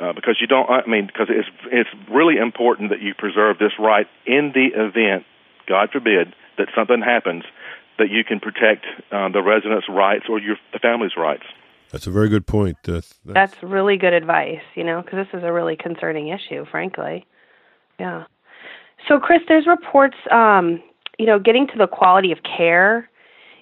Uh, 0.00 0.12
because 0.14 0.38
you 0.40 0.46
don't, 0.46 0.70
I 0.70 0.86
mean, 0.86 1.06
because 1.06 1.28
it's 1.28 1.48
it's 1.70 1.90
really 2.10 2.38
important 2.38 2.90
that 2.90 3.02
you 3.02 3.14
preserve 3.14 3.58
this 3.58 3.72
right 3.78 4.06
in 4.26 4.52
the 4.54 4.68
event, 4.72 5.24
God 5.68 5.90
forbid, 5.92 6.34
that 6.56 6.68
something 6.74 7.02
happens, 7.02 7.44
that 7.98 8.10
you 8.10 8.24
can 8.24 8.40
protect 8.40 8.84
uh, 9.10 9.28
the 9.28 9.42
residents' 9.42 9.86
rights 9.88 10.24
or 10.28 10.40
your 10.40 10.56
the 10.72 10.78
family's 10.78 11.12
rights. 11.16 11.44
That's 11.90 12.06
a 12.06 12.10
very 12.10 12.30
good 12.30 12.46
point. 12.46 12.78
Uh, 12.88 12.92
that's, 12.92 13.14
that's 13.24 13.62
really 13.62 13.98
good 13.98 14.14
advice, 14.14 14.62
you 14.74 14.82
know, 14.82 15.02
because 15.02 15.26
this 15.26 15.38
is 15.38 15.44
a 15.44 15.52
really 15.52 15.76
concerning 15.76 16.28
issue, 16.28 16.64
frankly. 16.70 17.26
Yeah. 18.00 18.24
So, 19.08 19.18
Chris, 19.18 19.40
there's 19.46 19.66
reports, 19.66 20.16
um, 20.30 20.82
you 21.18 21.26
know, 21.26 21.38
getting 21.38 21.66
to 21.66 21.76
the 21.76 21.86
quality 21.86 22.32
of 22.32 22.38
care 22.42 23.10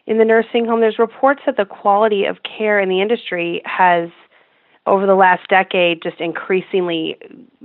in 0.06 0.18
the 0.18 0.24
nursing 0.24 0.64
home. 0.64 0.80
There's 0.80 0.98
reports 0.98 1.40
that 1.46 1.56
the 1.56 1.64
quality 1.64 2.24
of 2.24 2.38
care 2.42 2.78
in 2.78 2.88
the 2.88 3.00
industry 3.00 3.62
has, 3.64 4.10
over 4.86 5.06
the 5.06 5.14
last 5.14 5.48
decade, 5.48 6.02
just 6.02 6.20
increasingly 6.20 7.16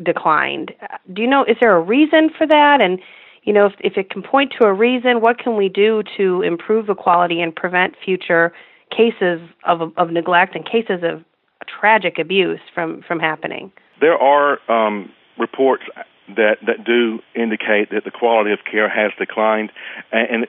declined. 0.02 0.74
Do 1.14 1.22
you 1.22 1.28
know? 1.28 1.44
Is 1.44 1.58
there 1.62 1.76
a 1.76 1.82
reason 1.82 2.30
for 2.36 2.48
that? 2.48 2.82
And 2.82 3.00
you 3.46 3.54
know, 3.54 3.68
if, 3.68 3.74
if 3.80 3.98
it 3.98 4.10
can 4.10 4.24
point 4.24 4.54
to 4.60 4.66
a 4.66 4.74
reason, 4.74 5.22
what 5.22 5.38
can 5.38 5.56
we 5.56 5.70
do 5.70 6.04
to 6.18 6.42
improve 6.42 6.88
the 6.88 6.96
quality 6.96 7.42
and 7.42 7.56
prevent 7.56 7.96
future 8.04 8.52
cases 8.92 9.40
of 9.66 9.94
of 9.98 10.12
neglect 10.12 10.56
and 10.56 10.66
cases 10.66 11.04
of 11.04 11.24
tragic 11.68 12.18
abuse 12.20 12.60
from 12.74 13.04
from 13.08 13.20
happening? 13.20 13.72
There 14.02 14.18
are 14.18 14.60
um, 14.70 15.12
reports 15.38 15.84
that 16.28 16.58
that 16.66 16.84
do 16.84 17.20
indicate 17.36 17.92
that 17.92 18.04
the 18.04 18.12
quality 18.12 18.52
of 18.52 18.60
care 18.70 18.90
has 18.90 19.12
declined, 19.18 19.72
and, 20.12 20.28
and 20.30 20.48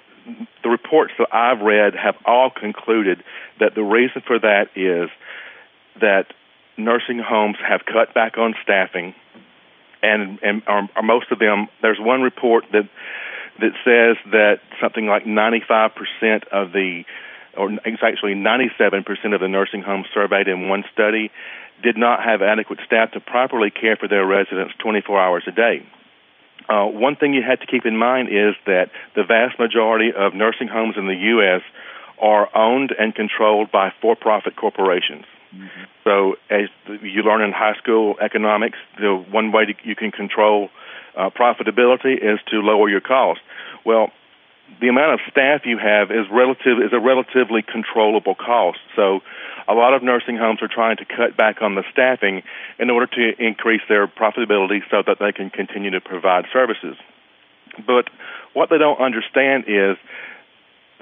the 0.62 0.70
reports 0.70 1.12
that 1.18 1.28
I've 1.32 1.60
read 1.60 1.94
have 1.94 2.16
all 2.24 2.50
concluded 2.50 3.22
that 3.60 3.74
the 3.74 3.82
reason 3.82 4.22
for 4.26 4.38
that 4.38 4.68
is 4.74 5.10
that 6.00 6.32
nursing 6.76 7.18
homes 7.18 7.56
have 7.66 7.82
cut 7.86 8.12
back 8.14 8.36
on 8.38 8.54
staffing, 8.62 9.14
and 10.06 10.38
and 10.42 10.62
are, 10.66 10.88
are 10.96 11.02
most 11.02 11.30
of 11.30 11.38
them. 11.38 11.68
There's 11.82 11.98
one 12.00 12.22
report 12.22 12.64
that 12.72 12.88
that 13.58 13.72
says 13.84 14.16
that 14.32 14.60
something 14.80 15.06
like 15.06 15.24
95% 15.24 15.90
of 16.52 16.72
the 16.72 17.04
or 17.56 17.70
actually 17.86 18.34
97% 18.34 19.34
of 19.34 19.40
the 19.40 19.48
nursing 19.48 19.80
homes 19.80 20.06
surveyed 20.12 20.46
in 20.46 20.68
one 20.68 20.84
study 20.92 21.30
did 21.82 21.96
not 21.96 22.22
have 22.22 22.42
adequate 22.42 22.80
staff 22.84 23.12
to 23.12 23.20
properly 23.20 23.70
care 23.70 23.96
for 23.96 24.08
their 24.08 24.26
residents 24.26 24.74
24 24.78 25.18
hours 25.20 25.44
a 25.46 25.52
day. 25.52 25.86
Uh, 26.68 26.86
one 26.86 27.16
thing 27.16 27.32
you 27.32 27.42
have 27.42 27.60
to 27.60 27.66
keep 27.66 27.86
in 27.86 27.96
mind 27.96 28.28
is 28.28 28.54
that 28.66 28.90
the 29.14 29.22
vast 29.22 29.58
majority 29.58 30.10
of 30.14 30.34
nursing 30.34 30.68
homes 30.68 30.96
in 30.98 31.06
the 31.06 31.14
U.S. 31.14 31.62
are 32.20 32.48
owned 32.56 32.92
and 32.98 33.14
controlled 33.14 33.70
by 33.70 33.92
for-profit 34.00 34.56
corporations. 34.56 35.24
Mm-hmm. 35.56 35.84
So, 36.04 36.34
as 36.50 36.68
you 37.02 37.22
learn 37.22 37.42
in 37.42 37.52
high 37.52 37.74
school 37.82 38.16
economics, 38.20 38.78
the 38.98 39.14
one 39.30 39.52
way 39.52 39.66
to, 39.66 39.74
you 39.84 39.96
can 39.96 40.12
control 40.12 40.68
uh, 41.16 41.30
profitability 41.30 42.14
is 42.14 42.38
to 42.50 42.56
lower 42.60 42.88
your 42.88 43.00
cost. 43.00 43.40
Well, 43.84 44.12
the 44.80 44.88
amount 44.88 45.14
of 45.14 45.20
staff 45.30 45.62
you 45.64 45.78
have 45.78 46.10
is 46.10 46.26
relative 46.30 46.78
is 46.84 46.92
a 46.92 47.00
relatively 47.00 47.62
controllable 47.62 48.34
cost. 48.34 48.78
So 48.94 49.20
a 49.68 49.74
lot 49.74 49.94
of 49.94 50.02
nursing 50.02 50.36
homes 50.36 50.60
are 50.60 50.68
trying 50.68 50.96
to 50.98 51.04
cut 51.04 51.36
back 51.36 51.62
on 51.62 51.74
the 51.74 51.84
staffing 51.92 52.42
in 52.78 52.90
order 52.90 53.06
to 53.06 53.44
increase 53.44 53.82
their 53.88 54.06
profitability 54.06 54.80
so 54.90 55.02
that 55.06 55.18
they 55.18 55.32
can 55.32 55.50
continue 55.50 55.90
to 55.90 56.00
provide 56.00 56.46
services. 56.52 56.96
But 57.86 58.10
what 58.54 58.70
they 58.70 58.78
don't 58.78 59.00
understand 59.00 59.64
is 59.68 59.96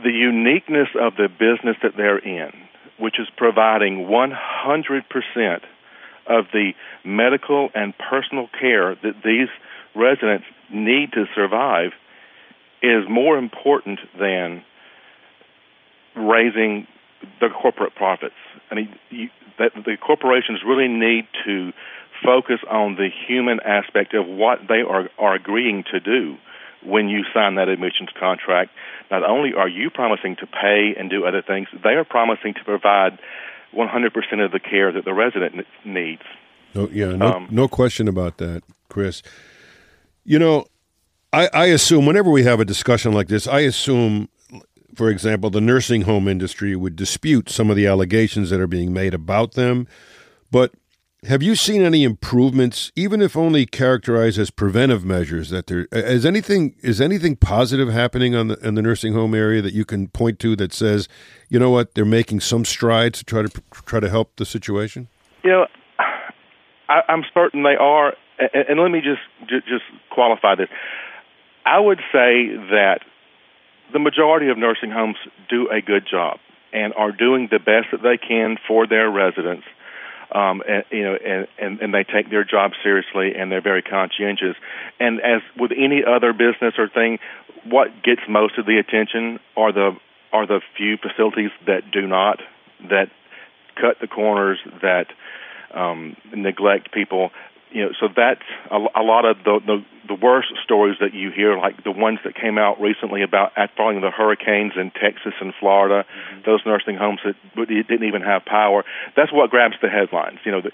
the 0.02 0.11
uniqueness 0.11 0.88
of 1.00 1.16
the 1.16 1.28
business 1.28 1.76
that 1.82 1.96
they're 1.96 2.18
in, 2.18 2.52
which 2.98 3.18
is 3.18 3.28
providing 3.36 4.06
100% 4.06 5.60
of 6.26 6.46
the 6.52 6.72
medical 7.04 7.68
and 7.74 7.92
personal 7.98 8.48
care 8.58 8.94
that 8.94 9.22
these 9.24 9.48
residents 9.94 10.46
need 10.72 11.12
to 11.12 11.26
survive 11.34 11.92
is 12.82 13.04
more 13.08 13.38
important 13.38 13.98
than 14.18 14.62
raising 16.16 16.86
the 17.40 17.48
corporate 17.48 17.94
profits. 17.94 18.34
I 18.70 18.74
mean, 18.74 18.94
you, 19.10 19.28
that 19.58 19.72
the 19.74 19.96
corporations 19.96 20.60
really 20.66 20.88
need 20.88 21.26
to 21.44 21.72
focus 22.24 22.60
on 22.70 22.96
the 22.96 23.08
human 23.26 23.60
aspect 23.60 24.14
of 24.14 24.26
what 24.26 24.60
they 24.68 24.80
are, 24.80 25.08
are 25.18 25.34
agreeing 25.34 25.84
to 25.92 26.00
do 26.00 26.36
when 26.84 27.08
you 27.08 27.24
sign 27.32 27.56
that 27.56 27.68
admissions 27.68 28.10
contract. 28.18 28.70
Not 29.10 29.22
only 29.24 29.52
are 29.54 29.68
you 29.68 29.90
promising 29.90 30.36
to 30.36 30.46
pay 30.46 30.94
and 30.98 31.10
do 31.10 31.24
other 31.24 31.42
things, 31.42 31.68
they 31.82 31.90
are 31.90 32.04
promising 32.04 32.54
to 32.54 32.64
provide 32.64 33.18
100% 33.74 34.44
of 34.44 34.52
the 34.52 34.60
care 34.60 34.92
that 34.92 35.04
the 35.04 35.12
resident 35.12 35.66
needs. 35.84 36.22
No, 36.74 36.88
yeah, 36.90 37.14
no, 37.14 37.32
um, 37.32 37.48
no 37.50 37.68
question 37.68 38.08
about 38.08 38.38
that, 38.38 38.62
Chris. 38.88 39.22
You 40.24 40.38
know, 40.38 40.66
I, 41.32 41.48
I 41.52 41.64
assume 41.66 42.06
whenever 42.06 42.30
we 42.30 42.44
have 42.44 42.60
a 42.60 42.64
discussion 42.64 43.12
like 43.12 43.28
this, 43.28 43.46
I 43.46 43.60
assume 43.60 44.28
for 44.94 45.10
example, 45.10 45.50
the 45.50 45.60
nursing 45.60 46.02
home 46.02 46.28
industry 46.28 46.76
would 46.76 46.96
dispute 46.96 47.50
some 47.50 47.70
of 47.70 47.76
the 47.76 47.86
allegations 47.86 48.50
that 48.50 48.60
are 48.60 48.66
being 48.66 48.92
made 48.92 49.14
about 49.14 49.52
them. 49.52 49.86
But 50.50 50.72
have 51.26 51.42
you 51.42 51.54
seen 51.54 51.82
any 51.82 52.04
improvements, 52.04 52.92
even 52.94 53.22
if 53.22 53.36
only 53.36 53.66
characterized 53.66 54.38
as 54.38 54.50
preventive 54.50 55.04
measures? 55.04 55.50
That 55.50 55.66
there 55.66 55.86
is 55.92 56.26
anything 56.26 56.74
is 56.82 57.00
anything 57.00 57.36
positive 57.36 57.88
happening 57.88 58.34
on 58.34 58.48
the 58.48 58.58
in 58.66 58.74
the 58.74 58.82
nursing 58.82 59.14
home 59.14 59.34
area 59.34 59.62
that 59.62 59.72
you 59.72 59.84
can 59.84 60.08
point 60.08 60.38
to 60.40 60.56
that 60.56 60.72
says, 60.72 61.08
you 61.48 61.58
know 61.58 61.70
what, 61.70 61.94
they're 61.94 62.04
making 62.04 62.40
some 62.40 62.64
strides 62.64 63.18
to 63.20 63.24
try 63.24 63.42
to 63.42 63.62
try 63.72 64.00
to 64.00 64.08
help 64.08 64.36
the 64.36 64.44
situation. 64.44 65.08
You 65.42 65.50
know, 65.50 65.66
I, 66.88 67.00
I'm 67.08 67.24
certain 67.32 67.62
they 67.62 67.76
are, 67.78 68.14
and, 68.38 68.64
and 68.70 68.80
let 68.80 68.90
me 68.90 69.00
just 69.00 69.22
just 69.48 69.84
qualify 70.10 70.54
this. 70.56 70.68
I 71.64 71.80
would 71.80 72.00
say 72.12 72.54
that 72.70 73.00
the 73.92 73.98
majority 73.98 74.48
of 74.48 74.58
nursing 74.58 74.90
homes 74.90 75.16
do 75.48 75.68
a 75.70 75.80
good 75.80 76.06
job 76.10 76.38
and 76.72 76.92
are 76.94 77.12
doing 77.12 77.48
the 77.50 77.58
best 77.58 77.86
that 77.92 78.02
they 78.02 78.18
can 78.18 78.56
for 78.66 78.86
their 78.86 79.10
residents. 79.10 79.64
Um, 80.34 80.62
and, 80.66 80.84
you 80.90 81.04
know, 81.04 81.14
and, 81.14 81.46
and, 81.60 81.80
and 81.80 81.94
they 81.94 82.02
take 82.02 82.28
their 82.28 82.42
job 82.42 82.72
seriously 82.82 83.36
and 83.36 83.52
they're 83.52 83.62
very 83.62 83.82
conscientious. 83.82 84.56
And 84.98 85.20
as 85.20 85.42
with 85.56 85.70
any 85.70 86.02
other 86.04 86.32
business 86.32 86.74
or 86.76 86.88
thing, 86.88 87.20
what 87.64 88.02
gets 88.02 88.22
most 88.28 88.58
of 88.58 88.66
the 88.66 88.78
attention 88.78 89.38
are 89.56 89.72
the 89.72 89.96
are 90.32 90.46
the 90.46 90.60
few 90.76 90.96
facilities 90.96 91.52
that 91.68 91.92
do 91.92 92.08
not, 92.08 92.40
that 92.90 93.08
cut 93.76 94.00
the 94.00 94.08
corners, 94.08 94.58
that 94.82 95.06
um, 95.72 96.16
neglect 96.34 96.92
people. 96.92 97.30
You 97.74 97.82
know, 97.82 97.90
so 97.98 98.06
that's 98.06 98.46
a, 98.70 98.78
a 98.94 99.02
lot 99.02 99.26
of 99.26 99.36
the, 99.44 99.58
the 99.66 99.84
the 100.06 100.14
worst 100.14 100.52
stories 100.62 100.96
that 101.00 101.14
you 101.14 101.30
hear, 101.34 101.58
like 101.58 101.82
the 101.82 101.90
ones 101.90 102.20
that 102.24 102.34
came 102.36 102.56
out 102.56 102.80
recently 102.80 103.22
about 103.22 103.52
following 103.76 104.00
the 104.00 104.10
hurricanes 104.10 104.74
in 104.76 104.92
Texas 104.92 105.32
and 105.40 105.52
Florida, 105.58 106.04
mm-hmm. 106.04 106.42
those 106.44 106.60
nursing 106.64 106.94
homes 106.94 107.20
that 107.24 107.34
didn't 107.56 108.06
even 108.06 108.22
have 108.22 108.44
power. 108.44 108.84
That's 109.16 109.32
what 109.32 109.50
grabs 109.50 109.74
the 109.82 109.88
headlines. 109.88 110.38
You 110.44 110.52
know, 110.52 110.60
the 110.60 110.70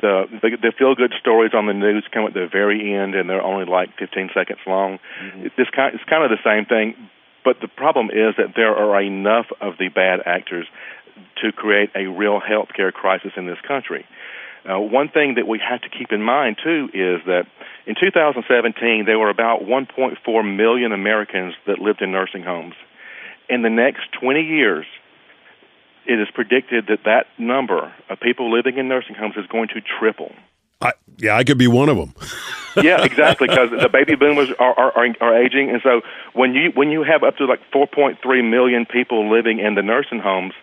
the 0.00 0.24
the, 0.40 0.48
the 0.56 0.72
feel 0.78 0.94
good 0.94 1.12
stories 1.20 1.52
on 1.54 1.66
the 1.66 1.74
news 1.74 2.06
come 2.10 2.24
at 2.24 2.32
the 2.32 2.48
very 2.50 2.94
end, 2.94 3.14
and 3.14 3.28
they're 3.28 3.42
only 3.42 3.66
like 3.66 3.90
15 3.98 4.30
seconds 4.32 4.60
long. 4.66 4.98
Mm-hmm. 5.20 5.46
It's 5.58 5.70
kind 5.70 5.94
it's 5.94 6.04
kind 6.08 6.24
of 6.24 6.30
the 6.30 6.42
same 6.42 6.64
thing, 6.64 6.96
but 7.44 7.60
the 7.60 7.68
problem 7.68 8.08
is 8.08 8.34
that 8.38 8.56
there 8.56 8.74
are 8.74 9.02
enough 9.02 9.46
of 9.60 9.74
the 9.78 9.88
bad 9.88 10.20
actors 10.24 10.66
to 11.42 11.52
create 11.52 11.90
a 11.94 12.06
real 12.06 12.40
healthcare 12.40 12.92
crisis 12.92 13.32
in 13.36 13.46
this 13.46 13.60
country. 13.66 14.06
Uh, 14.68 14.78
one 14.78 15.08
thing 15.08 15.34
that 15.34 15.46
we 15.46 15.58
have 15.58 15.80
to 15.82 15.88
keep 15.88 16.12
in 16.12 16.22
mind 16.22 16.56
too 16.62 16.88
is 16.94 17.20
that 17.26 17.46
in 17.86 17.96
2017 17.98 19.04
there 19.06 19.18
were 19.18 19.30
about 19.30 19.62
1.4 19.62 20.56
million 20.56 20.92
Americans 20.92 21.54
that 21.66 21.78
lived 21.78 22.00
in 22.00 22.12
nursing 22.12 22.42
homes. 22.42 22.74
In 23.48 23.62
the 23.62 23.70
next 23.70 24.02
20 24.20 24.40
years, 24.40 24.86
it 26.06 26.20
is 26.20 26.28
predicted 26.32 26.86
that 26.88 27.00
that 27.04 27.26
number 27.38 27.92
of 28.08 28.20
people 28.20 28.52
living 28.52 28.78
in 28.78 28.88
nursing 28.88 29.14
homes 29.14 29.34
is 29.36 29.46
going 29.46 29.68
to 29.68 29.80
triple. 29.80 30.32
I, 30.80 30.92
yeah, 31.18 31.36
I 31.36 31.44
could 31.44 31.58
be 31.58 31.68
one 31.68 31.88
of 31.88 31.96
them. 31.96 32.14
yeah, 32.82 33.04
exactly, 33.04 33.48
because 33.48 33.70
the 33.70 33.88
baby 33.88 34.16
boomers 34.16 34.50
are, 34.58 34.74
are 34.78 35.06
are 35.20 35.42
aging, 35.42 35.70
and 35.70 35.80
so 35.82 36.00
when 36.32 36.54
you 36.54 36.70
when 36.74 36.90
you 36.90 37.04
have 37.04 37.22
up 37.22 37.36
to 37.36 37.44
like 37.44 37.60
4.3 37.72 38.18
million 38.50 38.86
people 38.86 39.30
living 39.30 39.60
in 39.60 39.74
the 39.74 39.82
nursing 39.82 40.18
homes, 40.18 40.54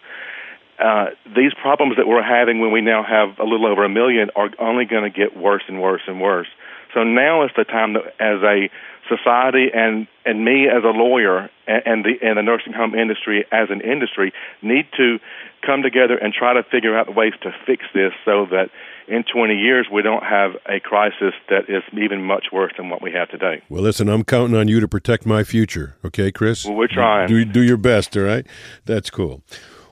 uh, 0.79 1.07
these 1.35 1.53
problems 1.61 1.97
that 1.97 2.07
we're 2.07 2.23
having 2.23 2.59
when 2.59 2.71
we 2.71 2.81
now 2.81 3.03
have 3.03 3.37
a 3.39 3.43
little 3.43 3.67
over 3.67 3.83
a 3.83 3.89
million 3.89 4.29
are 4.35 4.49
only 4.59 4.85
going 4.85 5.03
to 5.03 5.09
get 5.09 5.37
worse 5.37 5.63
and 5.67 5.81
worse 5.81 6.01
and 6.07 6.21
worse. 6.21 6.47
So 6.93 7.03
now 7.03 7.43
is 7.43 7.51
the 7.55 7.65
time 7.65 7.93
that, 7.93 8.05
as 8.19 8.41
a 8.41 8.69
society 9.07 9.67
and 9.73 10.07
and 10.25 10.45
me 10.45 10.67
as 10.67 10.83
a 10.83 10.95
lawyer 10.95 11.49
and, 11.67 11.83
and 11.85 12.05
the 12.05 12.13
and 12.25 12.37
the 12.37 12.43
nursing 12.43 12.73
home 12.73 12.95
industry 12.95 13.45
as 13.51 13.69
an 13.69 13.81
industry 13.81 14.31
need 14.61 14.85
to 14.95 15.17
come 15.65 15.81
together 15.81 16.17
and 16.17 16.33
try 16.33 16.53
to 16.53 16.63
figure 16.63 16.97
out 16.97 17.13
ways 17.15 17.33
to 17.41 17.51
fix 17.65 17.83
this 17.93 18.13
so 18.23 18.45
that 18.45 18.69
in 19.07 19.23
20 19.23 19.55
years 19.55 19.87
we 19.91 20.01
don't 20.01 20.23
have 20.23 20.51
a 20.67 20.79
crisis 20.79 21.33
that 21.49 21.63
is 21.67 21.83
even 21.93 22.23
much 22.23 22.47
worse 22.53 22.71
than 22.77 22.89
what 22.89 23.01
we 23.01 23.11
have 23.11 23.29
today. 23.29 23.61
Well, 23.67 23.81
listen, 23.81 24.07
I'm 24.07 24.23
counting 24.23 24.55
on 24.55 24.67
you 24.67 24.79
to 24.79 24.87
protect 24.87 25.25
my 25.25 25.43
future. 25.43 25.97
Okay, 26.05 26.31
Chris? 26.31 26.63
Well, 26.63 26.75
we're 26.75 26.87
trying. 26.87 27.27
Do, 27.27 27.43
do 27.43 27.61
your 27.61 27.77
best, 27.77 28.15
all 28.15 28.23
right? 28.23 28.45
That's 28.85 29.09
cool. 29.09 29.41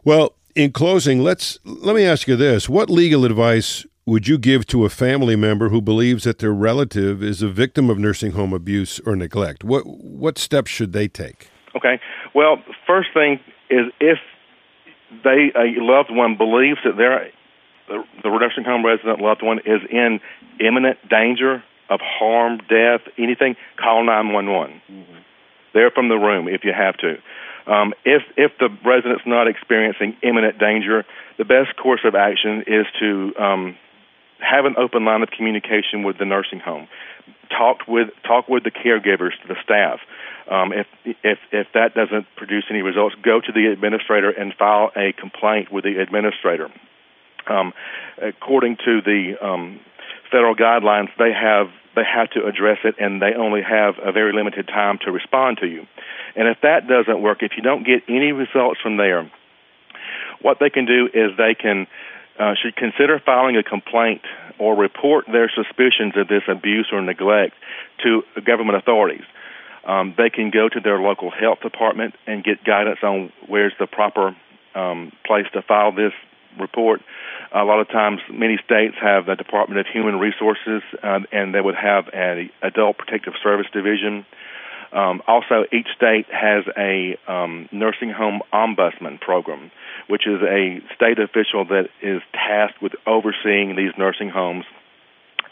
Well, 0.06 0.37
in 0.58 0.72
closing, 0.72 1.22
let's 1.22 1.60
let 1.64 1.96
me 1.96 2.04
ask 2.04 2.28
you 2.28 2.36
this: 2.36 2.68
What 2.68 2.90
legal 2.90 3.24
advice 3.24 3.86
would 4.08 4.28
you 4.28 4.38
give 4.38 4.66
to 4.68 4.86
a 4.86 4.90
family 4.90 5.36
member 5.36 5.70
who 5.70 5.82
believes 5.82 6.24
that 6.24 6.40
their 6.40 6.54
relative 6.54 7.22
is 7.22 7.42
a 7.42 7.48
victim 7.48 7.90
of 7.90 8.00
nursing 8.00 8.32
home 8.32 8.54
abuse 8.54 9.00
or 9.06 9.16
neglect? 9.16 9.64
What 9.64 9.84
what 9.86 10.38
steps 10.38 10.72
should 10.72 10.94
they 10.94 11.08
take? 11.08 11.50
Okay. 11.76 12.00
Well, 12.34 12.58
first 12.88 13.10
thing 13.14 13.40
is 13.70 13.86
if 14.00 14.18
they 15.24 15.52
a 15.56 15.80
loved 15.80 16.10
one 16.10 16.38
believes 16.38 16.80
that 16.84 16.98
their 16.98 17.30
the, 17.88 18.04
the 18.24 18.30
nursing 18.30 18.64
home 18.64 18.84
resident 18.84 19.22
loved 19.22 19.44
one 19.44 19.60
is 19.60 19.82
in 19.92 20.20
imminent 20.60 20.98
danger 21.08 21.64
of 21.90 22.00
harm, 22.02 22.58
death, 22.68 23.02
anything, 23.18 23.56
call 23.78 24.04
nine 24.04 24.34
one 24.34 24.52
one. 24.52 24.82
Mm-hmm. 24.92 25.20
They're 25.74 25.92
from 25.92 26.10
the 26.10 26.16
room 26.16 26.48
if 26.48 26.64
you 26.64 26.74
have 26.76 26.98
to. 26.98 27.18
Um, 27.68 27.94
if 28.06 28.24
if 28.38 28.52
the 28.60 28.70
resident's 28.86 29.26
not 29.26 29.48
experiencing 29.48 30.16
imminent 30.24 30.58
danger, 30.58 31.06
the 31.38 31.46
best 31.46 31.76
course 31.76 32.02
of 32.06 32.16
action 32.16 32.64
is 32.66 32.86
to 33.00 33.34
um, 33.38 33.78
have 34.40 34.66
an 34.66 34.76
open 34.78 35.04
line 35.06 35.22
of 35.22 35.30
communication 35.30 36.04
with 36.04 36.18
the 36.18 36.26
nursing 36.26 36.60
home. 36.60 36.88
Talk 37.50 37.88
with 37.88 38.10
talk 38.26 38.48
with 38.48 38.64
the 38.64 38.72
caregivers, 38.72 39.32
the 39.48 39.56
staff. 39.64 40.00
Um, 40.50 40.72
if 40.72 40.88
if 41.24 41.40
if 41.52 41.68
that 41.74 41.94
doesn't 41.94 42.26
produce 42.38 42.66
any 42.70 42.82
results, 42.82 43.16
go 43.22 43.42
to 43.42 43.52
the 43.52 43.68
administrator 43.72 44.30
and 44.30 44.54
file 44.54 44.92
a 44.96 45.12
complaint 45.14 45.72
with 45.72 45.84
the 45.84 46.00
administrator. 46.02 46.70
Um, 47.50 47.74
according 48.22 48.78
to 48.86 49.02
the 49.02 49.36
um, 49.42 49.80
federal 50.32 50.56
guidelines, 50.56 51.10
they 51.18 51.32
have 51.32 51.68
they 51.98 52.06
have 52.06 52.30
to 52.32 52.46
address 52.46 52.78
it, 52.84 52.96
and 53.00 53.20
they 53.20 53.34
only 53.34 53.62
have 53.64 53.96
a 53.98 54.12
very 54.12 54.32
limited 54.32 54.68
time 54.68 55.00
to 55.04 55.12
respond 55.12 55.58
to 55.62 55.68
you. 55.68 55.88
And 56.36 56.48
if 56.48 56.62
that 56.62 56.88
doesn't 56.88 57.22
work, 57.22 57.42
if 57.42 57.54
you 57.58 57.64
don't 57.64 57.84
get 57.84 58.04
any 58.08 58.32
results 58.32 58.80
from 58.80 58.98
there, 58.98 59.30
what 60.42 60.58
they 60.60 60.70
can 60.70 60.86
do 60.86 61.10
is 61.12 61.36
they 61.36 61.56
can 61.56 61.88
uh, 62.40 62.54
should 62.62 62.76
consider 62.76 63.20
filing 63.20 63.58
a 63.58 63.64
complaint 63.64 64.22
or 64.60 64.76
report 64.76 65.26
their 65.26 65.50
suspicions 65.50 66.14
of 66.16 66.28
this 66.28 66.44
abuse 66.48 66.88
or 66.92 67.02
neglect 67.02 67.56
to 68.04 68.22
government 68.46 68.78
authorities. 68.78 69.26
Um, 69.84 70.14
they 70.18 70.30
can 70.30 70.52
go 70.52 70.70
to 70.70 70.80
their 70.80 71.00
local 71.00 71.32
health 71.32 71.62
department 71.62 72.14
and 72.28 72.44
get 72.44 72.64
guidance 72.64 73.00
on 73.02 73.32
where's 73.48 73.74
the 73.80 73.88
proper 73.88 74.36
um, 74.76 75.12
place 75.26 75.48
to 75.54 75.64
file 75.64 75.92
this 75.92 76.14
report. 76.60 77.02
A 77.54 77.64
lot 77.64 77.80
of 77.80 77.88
times, 77.88 78.20
many 78.32 78.58
states 78.66 78.96
have 79.02 79.26
the 79.26 79.36
Department 79.36 79.80
of 79.80 79.88
Human 79.88 80.20
Resources, 80.20 80.82
uh, 81.02 81.20
and 81.32 81.54
they 81.54 81.62
would 81.62 81.76
have 81.76 82.06
an 82.14 82.50
adult 82.62 82.98
protective 82.98 83.34
service 83.42 83.68
division. 83.72 84.26
Um, 84.92 85.22
also, 85.28 85.66
each 85.72 85.88
state 85.96 86.28
has 86.32 86.64
a 86.78 87.18
um, 87.28 87.68
nursing 87.72 88.10
home 88.10 88.42
ombudsman 88.54 89.20
program, 89.20 89.72
which 90.08 90.26
is 90.26 90.42
a 90.42 90.80
state 90.96 91.20
official 91.20 91.66
that 91.66 91.90
is 92.02 92.22
tasked 92.34 92.82
with 92.82 92.94
overseeing 93.06 93.76
these 93.76 93.92
nursing 93.98 94.30
homes 94.30 94.66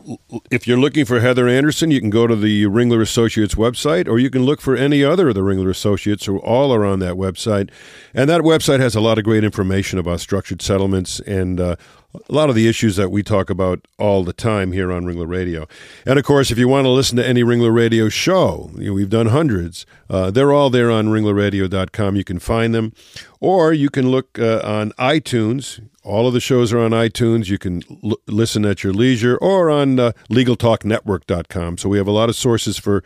if 0.50 0.68
you're 0.68 0.78
looking 0.78 1.04
for 1.04 1.20
Heather 1.20 1.50
Anderson, 1.50 1.92
you 1.92 2.00
can 2.00 2.10
go 2.10 2.28
to 2.28 2.36
the 2.36 2.64
Ringler 2.64 3.02
Associates 3.02 3.56
website, 3.56 4.08
or 4.08 4.20
you 4.20 4.30
can 4.30 4.44
look 4.44 4.62
for 4.62 4.78
any 4.78 5.04
other 5.04 5.30
of 5.30 5.36
the 5.36 5.42
Ringler 5.42 5.70
Associates 5.70 6.26
who 6.26 6.38
all 6.40 6.74
are 6.74 6.86
on 6.86 7.00
that 7.00 7.16
website. 7.16 7.70
And 8.14 8.30
that 8.30 8.42
website 8.42 8.80
has 8.80 8.96
a 8.96 9.02
lot 9.02 9.18
of 9.18 9.26
great 9.26 9.44
information 9.44 10.00
about 10.00 10.22
structured 10.22 10.62
settlements 10.62 11.20
and 11.22 11.60
uh, 11.60 11.76
a 12.16 12.34
lot 12.34 12.50
of 12.50 12.56
the 12.56 12.68
issues 12.68 12.96
that 12.96 13.10
we 13.10 13.24
talk 13.24 13.50
about 13.50 13.88
all 13.98 14.24
the 14.24 14.34
time 14.34 14.72
here 14.72 14.92
on 14.92 15.04
Ringler 15.04 15.28
Radio. 15.28 15.68
And 16.06 16.20
of 16.20 16.26
course, 16.26 16.52
if 16.52 16.58
you 16.58 16.68
want 16.68 16.86
to 16.86 16.90
listen 16.90 17.18
to 17.18 17.28
any 17.28 17.44
Ringler 17.44 17.74
Radio 17.74 18.10
show, 18.10 18.70
you 18.78 18.88
know, 18.88 18.94
we've 18.94 19.10
done 19.10 19.28
hundreds. 19.28 19.86
Uh, 20.10 20.30
they're 20.30 20.54
all 20.54 20.70
there 20.70 20.92
on 20.92 21.08
ringlerradio.com. 21.08 22.16
You 22.16 22.24
can 22.24 22.40
find 22.40 22.76
them, 22.76 22.94
or 23.40 23.74
you 23.74 23.90
can 23.90 24.10
look 24.10 24.38
uh, 24.38 24.62
on 24.64 24.92
iTunes. 24.92 25.82
All 26.04 26.28
of 26.28 26.34
the 26.34 26.40
shows 26.40 26.72
are 26.74 26.80
on 26.80 26.92
iTunes. 26.92 27.48
You 27.50 27.58
can 27.58 27.82
l- 28.04 28.18
listen 28.28 28.66
at 28.66 28.84
your 28.84 28.94
leisure 28.94 29.38
or 29.38 29.70
on 29.70 30.00
uh, 30.00 30.12
LegalTalkNetwork.com. 30.30 31.78
So 31.78 31.90
we 31.90 31.98
have 31.98 32.08
a 32.08 32.12
lot 32.12 32.30
of 32.30 32.36
sources 32.36 32.78
for 32.78 33.04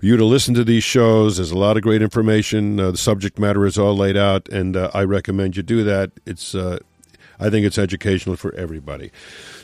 you 0.00 0.16
to 0.16 0.24
listen 0.24 0.54
to 0.54 0.64
these 0.64 0.84
shows. 0.84 1.36
There's 1.36 1.50
a 1.50 1.58
lot 1.58 1.76
of 1.76 1.82
great 1.82 2.02
information. 2.02 2.80
Uh, 2.80 2.92
the 2.92 2.96
subject 2.96 3.38
matter 3.38 3.66
is 3.66 3.78
all 3.78 3.96
laid 3.96 4.16
out, 4.16 4.48
and 4.48 4.76
uh, 4.76 4.90
I 4.94 5.04
recommend 5.04 5.56
you 5.56 5.62
do 5.62 5.84
that. 5.84 6.10
It's 6.24 6.54
uh, 6.54 6.78
I 7.40 7.50
think 7.50 7.66
it's 7.66 7.78
educational 7.78 8.36
for 8.36 8.54
everybody. 8.54 9.10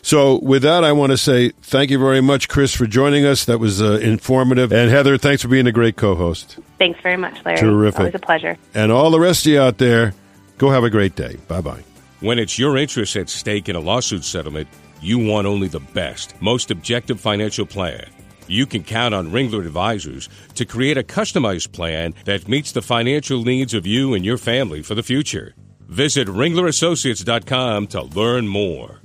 So, 0.02 0.38
with 0.40 0.62
that, 0.62 0.84
I 0.84 0.92
want 0.92 1.12
to 1.12 1.16
say 1.16 1.50
thank 1.62 1.90
you 1.90 1.98
very 1.98 2.20
much, 2.20 2.48
Chris, 2.48 2.74
for 2.74 2.86
joining 2.86 3.24
us. 3.24 3.44
That 3.46 3.58
was 3.58 3.82
uh, 3.82 3.94
informative. 3.94 4.72
And 4.72 4.90
Heather, 4.90 5.18
thanks 5.18 5.42
for 5.42 5.48
being 5.48 5.66
a 5.66 5.72
great 5.72 5.96
co 5.96 6.14
host. 6.14 6.58
Thanks 6.78 7.00
very 7.00 7.16
much, 7.16 7.44
Larry. 7.44 7.58
Terrific. 7.58 7.98
Always 7.98 8.14
a 8.14 8.18
pleasure. 8.18 8.56
And 8.74 8.92
all 8.92 9.10
the 9.10 9.20
rest 9.20 9.46
of 9.46 9.52
you 9.52 9.60
out 9.60 9.78
there, 9.78 10.14
go 10.58 10.70
have 10.70 10.84
a 10.84 10.90
great 10.90 11.16
day. 11.16 11.36
Bye 11.48 11.60
bye. 11.60 11.82
When 12.20 12.38
it's 12.38 12.58
your 12.58 12.76
interest 12.76 13.16
at 13.16 13.28
stake 13.28 13.68
in 13.68 13.76
a 13.76 13.80
lawsuit 13.80 14.24
settlement, 14.24 14.68
you 15.00 15.18
want 15.18 15.46
only 15.46 15.68
the 15.68 15.80
best, 15.80 16.40
most 16.40 16.70
objective 16.70 17.20
financial 17.20 17.66
plan. 17.66 18.06
You 18.46 18.66
can 18.66 18.84
count 18.84 19.14
on 19.14 19.30
Ringler 19.30 19.64
Advisors 19.64 20.28
to 20.54 20.64
create 20.64 20.98
a 20.98 21.02
customized 21.02 21.72
plan 21.72 22.14
that 22.24 22.48
meets 22.48 22.72
the 22.72 22.82
financial 22.82 23.42
needs 23.42 23.74
of 23.74 23.86
you 23.86 24.14
and 24.14 24.24
your 24.24 24.38
family 24.38 24.82
for 24.82 24.94
the 24.94 25.02
future. 25.02 25.54
Visit 25.88 26.28
ringlerassociates.com 26.28 27.86
to 27.88 28.02
learn 28.02 28.48
more. 28.48 29.00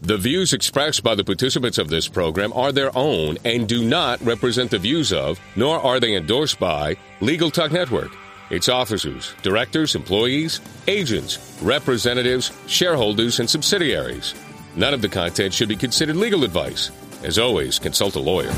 The 0.00 0.18
views 0.18 0.52
expressed 0.52 1.04
by 1.04 1.14
the 1.14 1.22
participants 1.22 1.78
of 1.78 1.88
this 1.88 2.08
program 2.08 2.52
are 2.54 2.72
their 2.72 2.90
own 2.98 3.38
and 3.44 3.68
do 3.68 3.84
not 3.84 4.20
represent 4.22 4.72
the 4.72 4.78
views 4.78 5.12
of, 5.12 5.38
nor 5.54 5.78
are 5.78 6.00
they 6.00 6.16
endorsed 6.16 6.58
by, 6.58 6.96
Legal 7.20 7.52
Talk 7.52 7.70
Network, 7.70 8.10
its 8.50 8.68
officers, 8.68 9.32
directors, 9.42 9.94
employees, 9.94 10.60
agents, 10.88 11.56
representatives, 11.62 12.50
shareholders, 12.66 13.38
and 13.38 13.48
subsidiaries. 13.48 14.34
None 14.74 14.92
of 14.92 15.02
the 15.02 15.08
content 15.08 15.54
should 15.54 15.68
be 15.68 15.76
considered 15.76 16.16
legal 16.16 16.42
advice. 16.42 16.90
As 17.22 17.38
always, 17.38 17.78
consult 17.78 18.16
a 18.16 18.20
lawyer. 18.20 18.50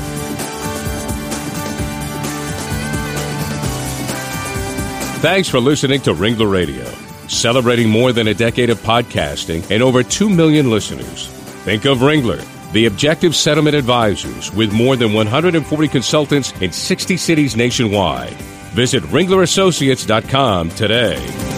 Thanks 5.21 5.47
for 5.47 5.59
listening 5.59 6.01
to 6.01 6.13
Ringler 6.13 6.51
Radio, 6.51 6.85
celebrating 7.27 7.89
more 7.89 8.11
than 8.11 8.27
a 8.27 8.33
decade 8.33 8.69
of 8.69 8.79
podcasting 8.79 9.69
and 9.71 9.81
over 9.81 10.03
2 10.03 10.29
million 10.29 10.69
listeners. 10.69 11.27
Think 11.65 11.85
of 11.85 11.99
Ringler, 11.99 12.43
the 12.71 12.85
objective 12.85 13.35
settlement 13.35 13.75
advisors 13.75 14.53
with 14.53 14.73
more 14.73 14.95
than 14.95 15.13
140 15.13 15.87
consultants 15.87 16.51
in 16.61 16.71
60 16.71 17.17
cities 17.17 17.55
nationwide. 17.55 18.33
Visit 18.73 19.03
ringlerassociates.com 19.03 20.69
today. 20.71 21.54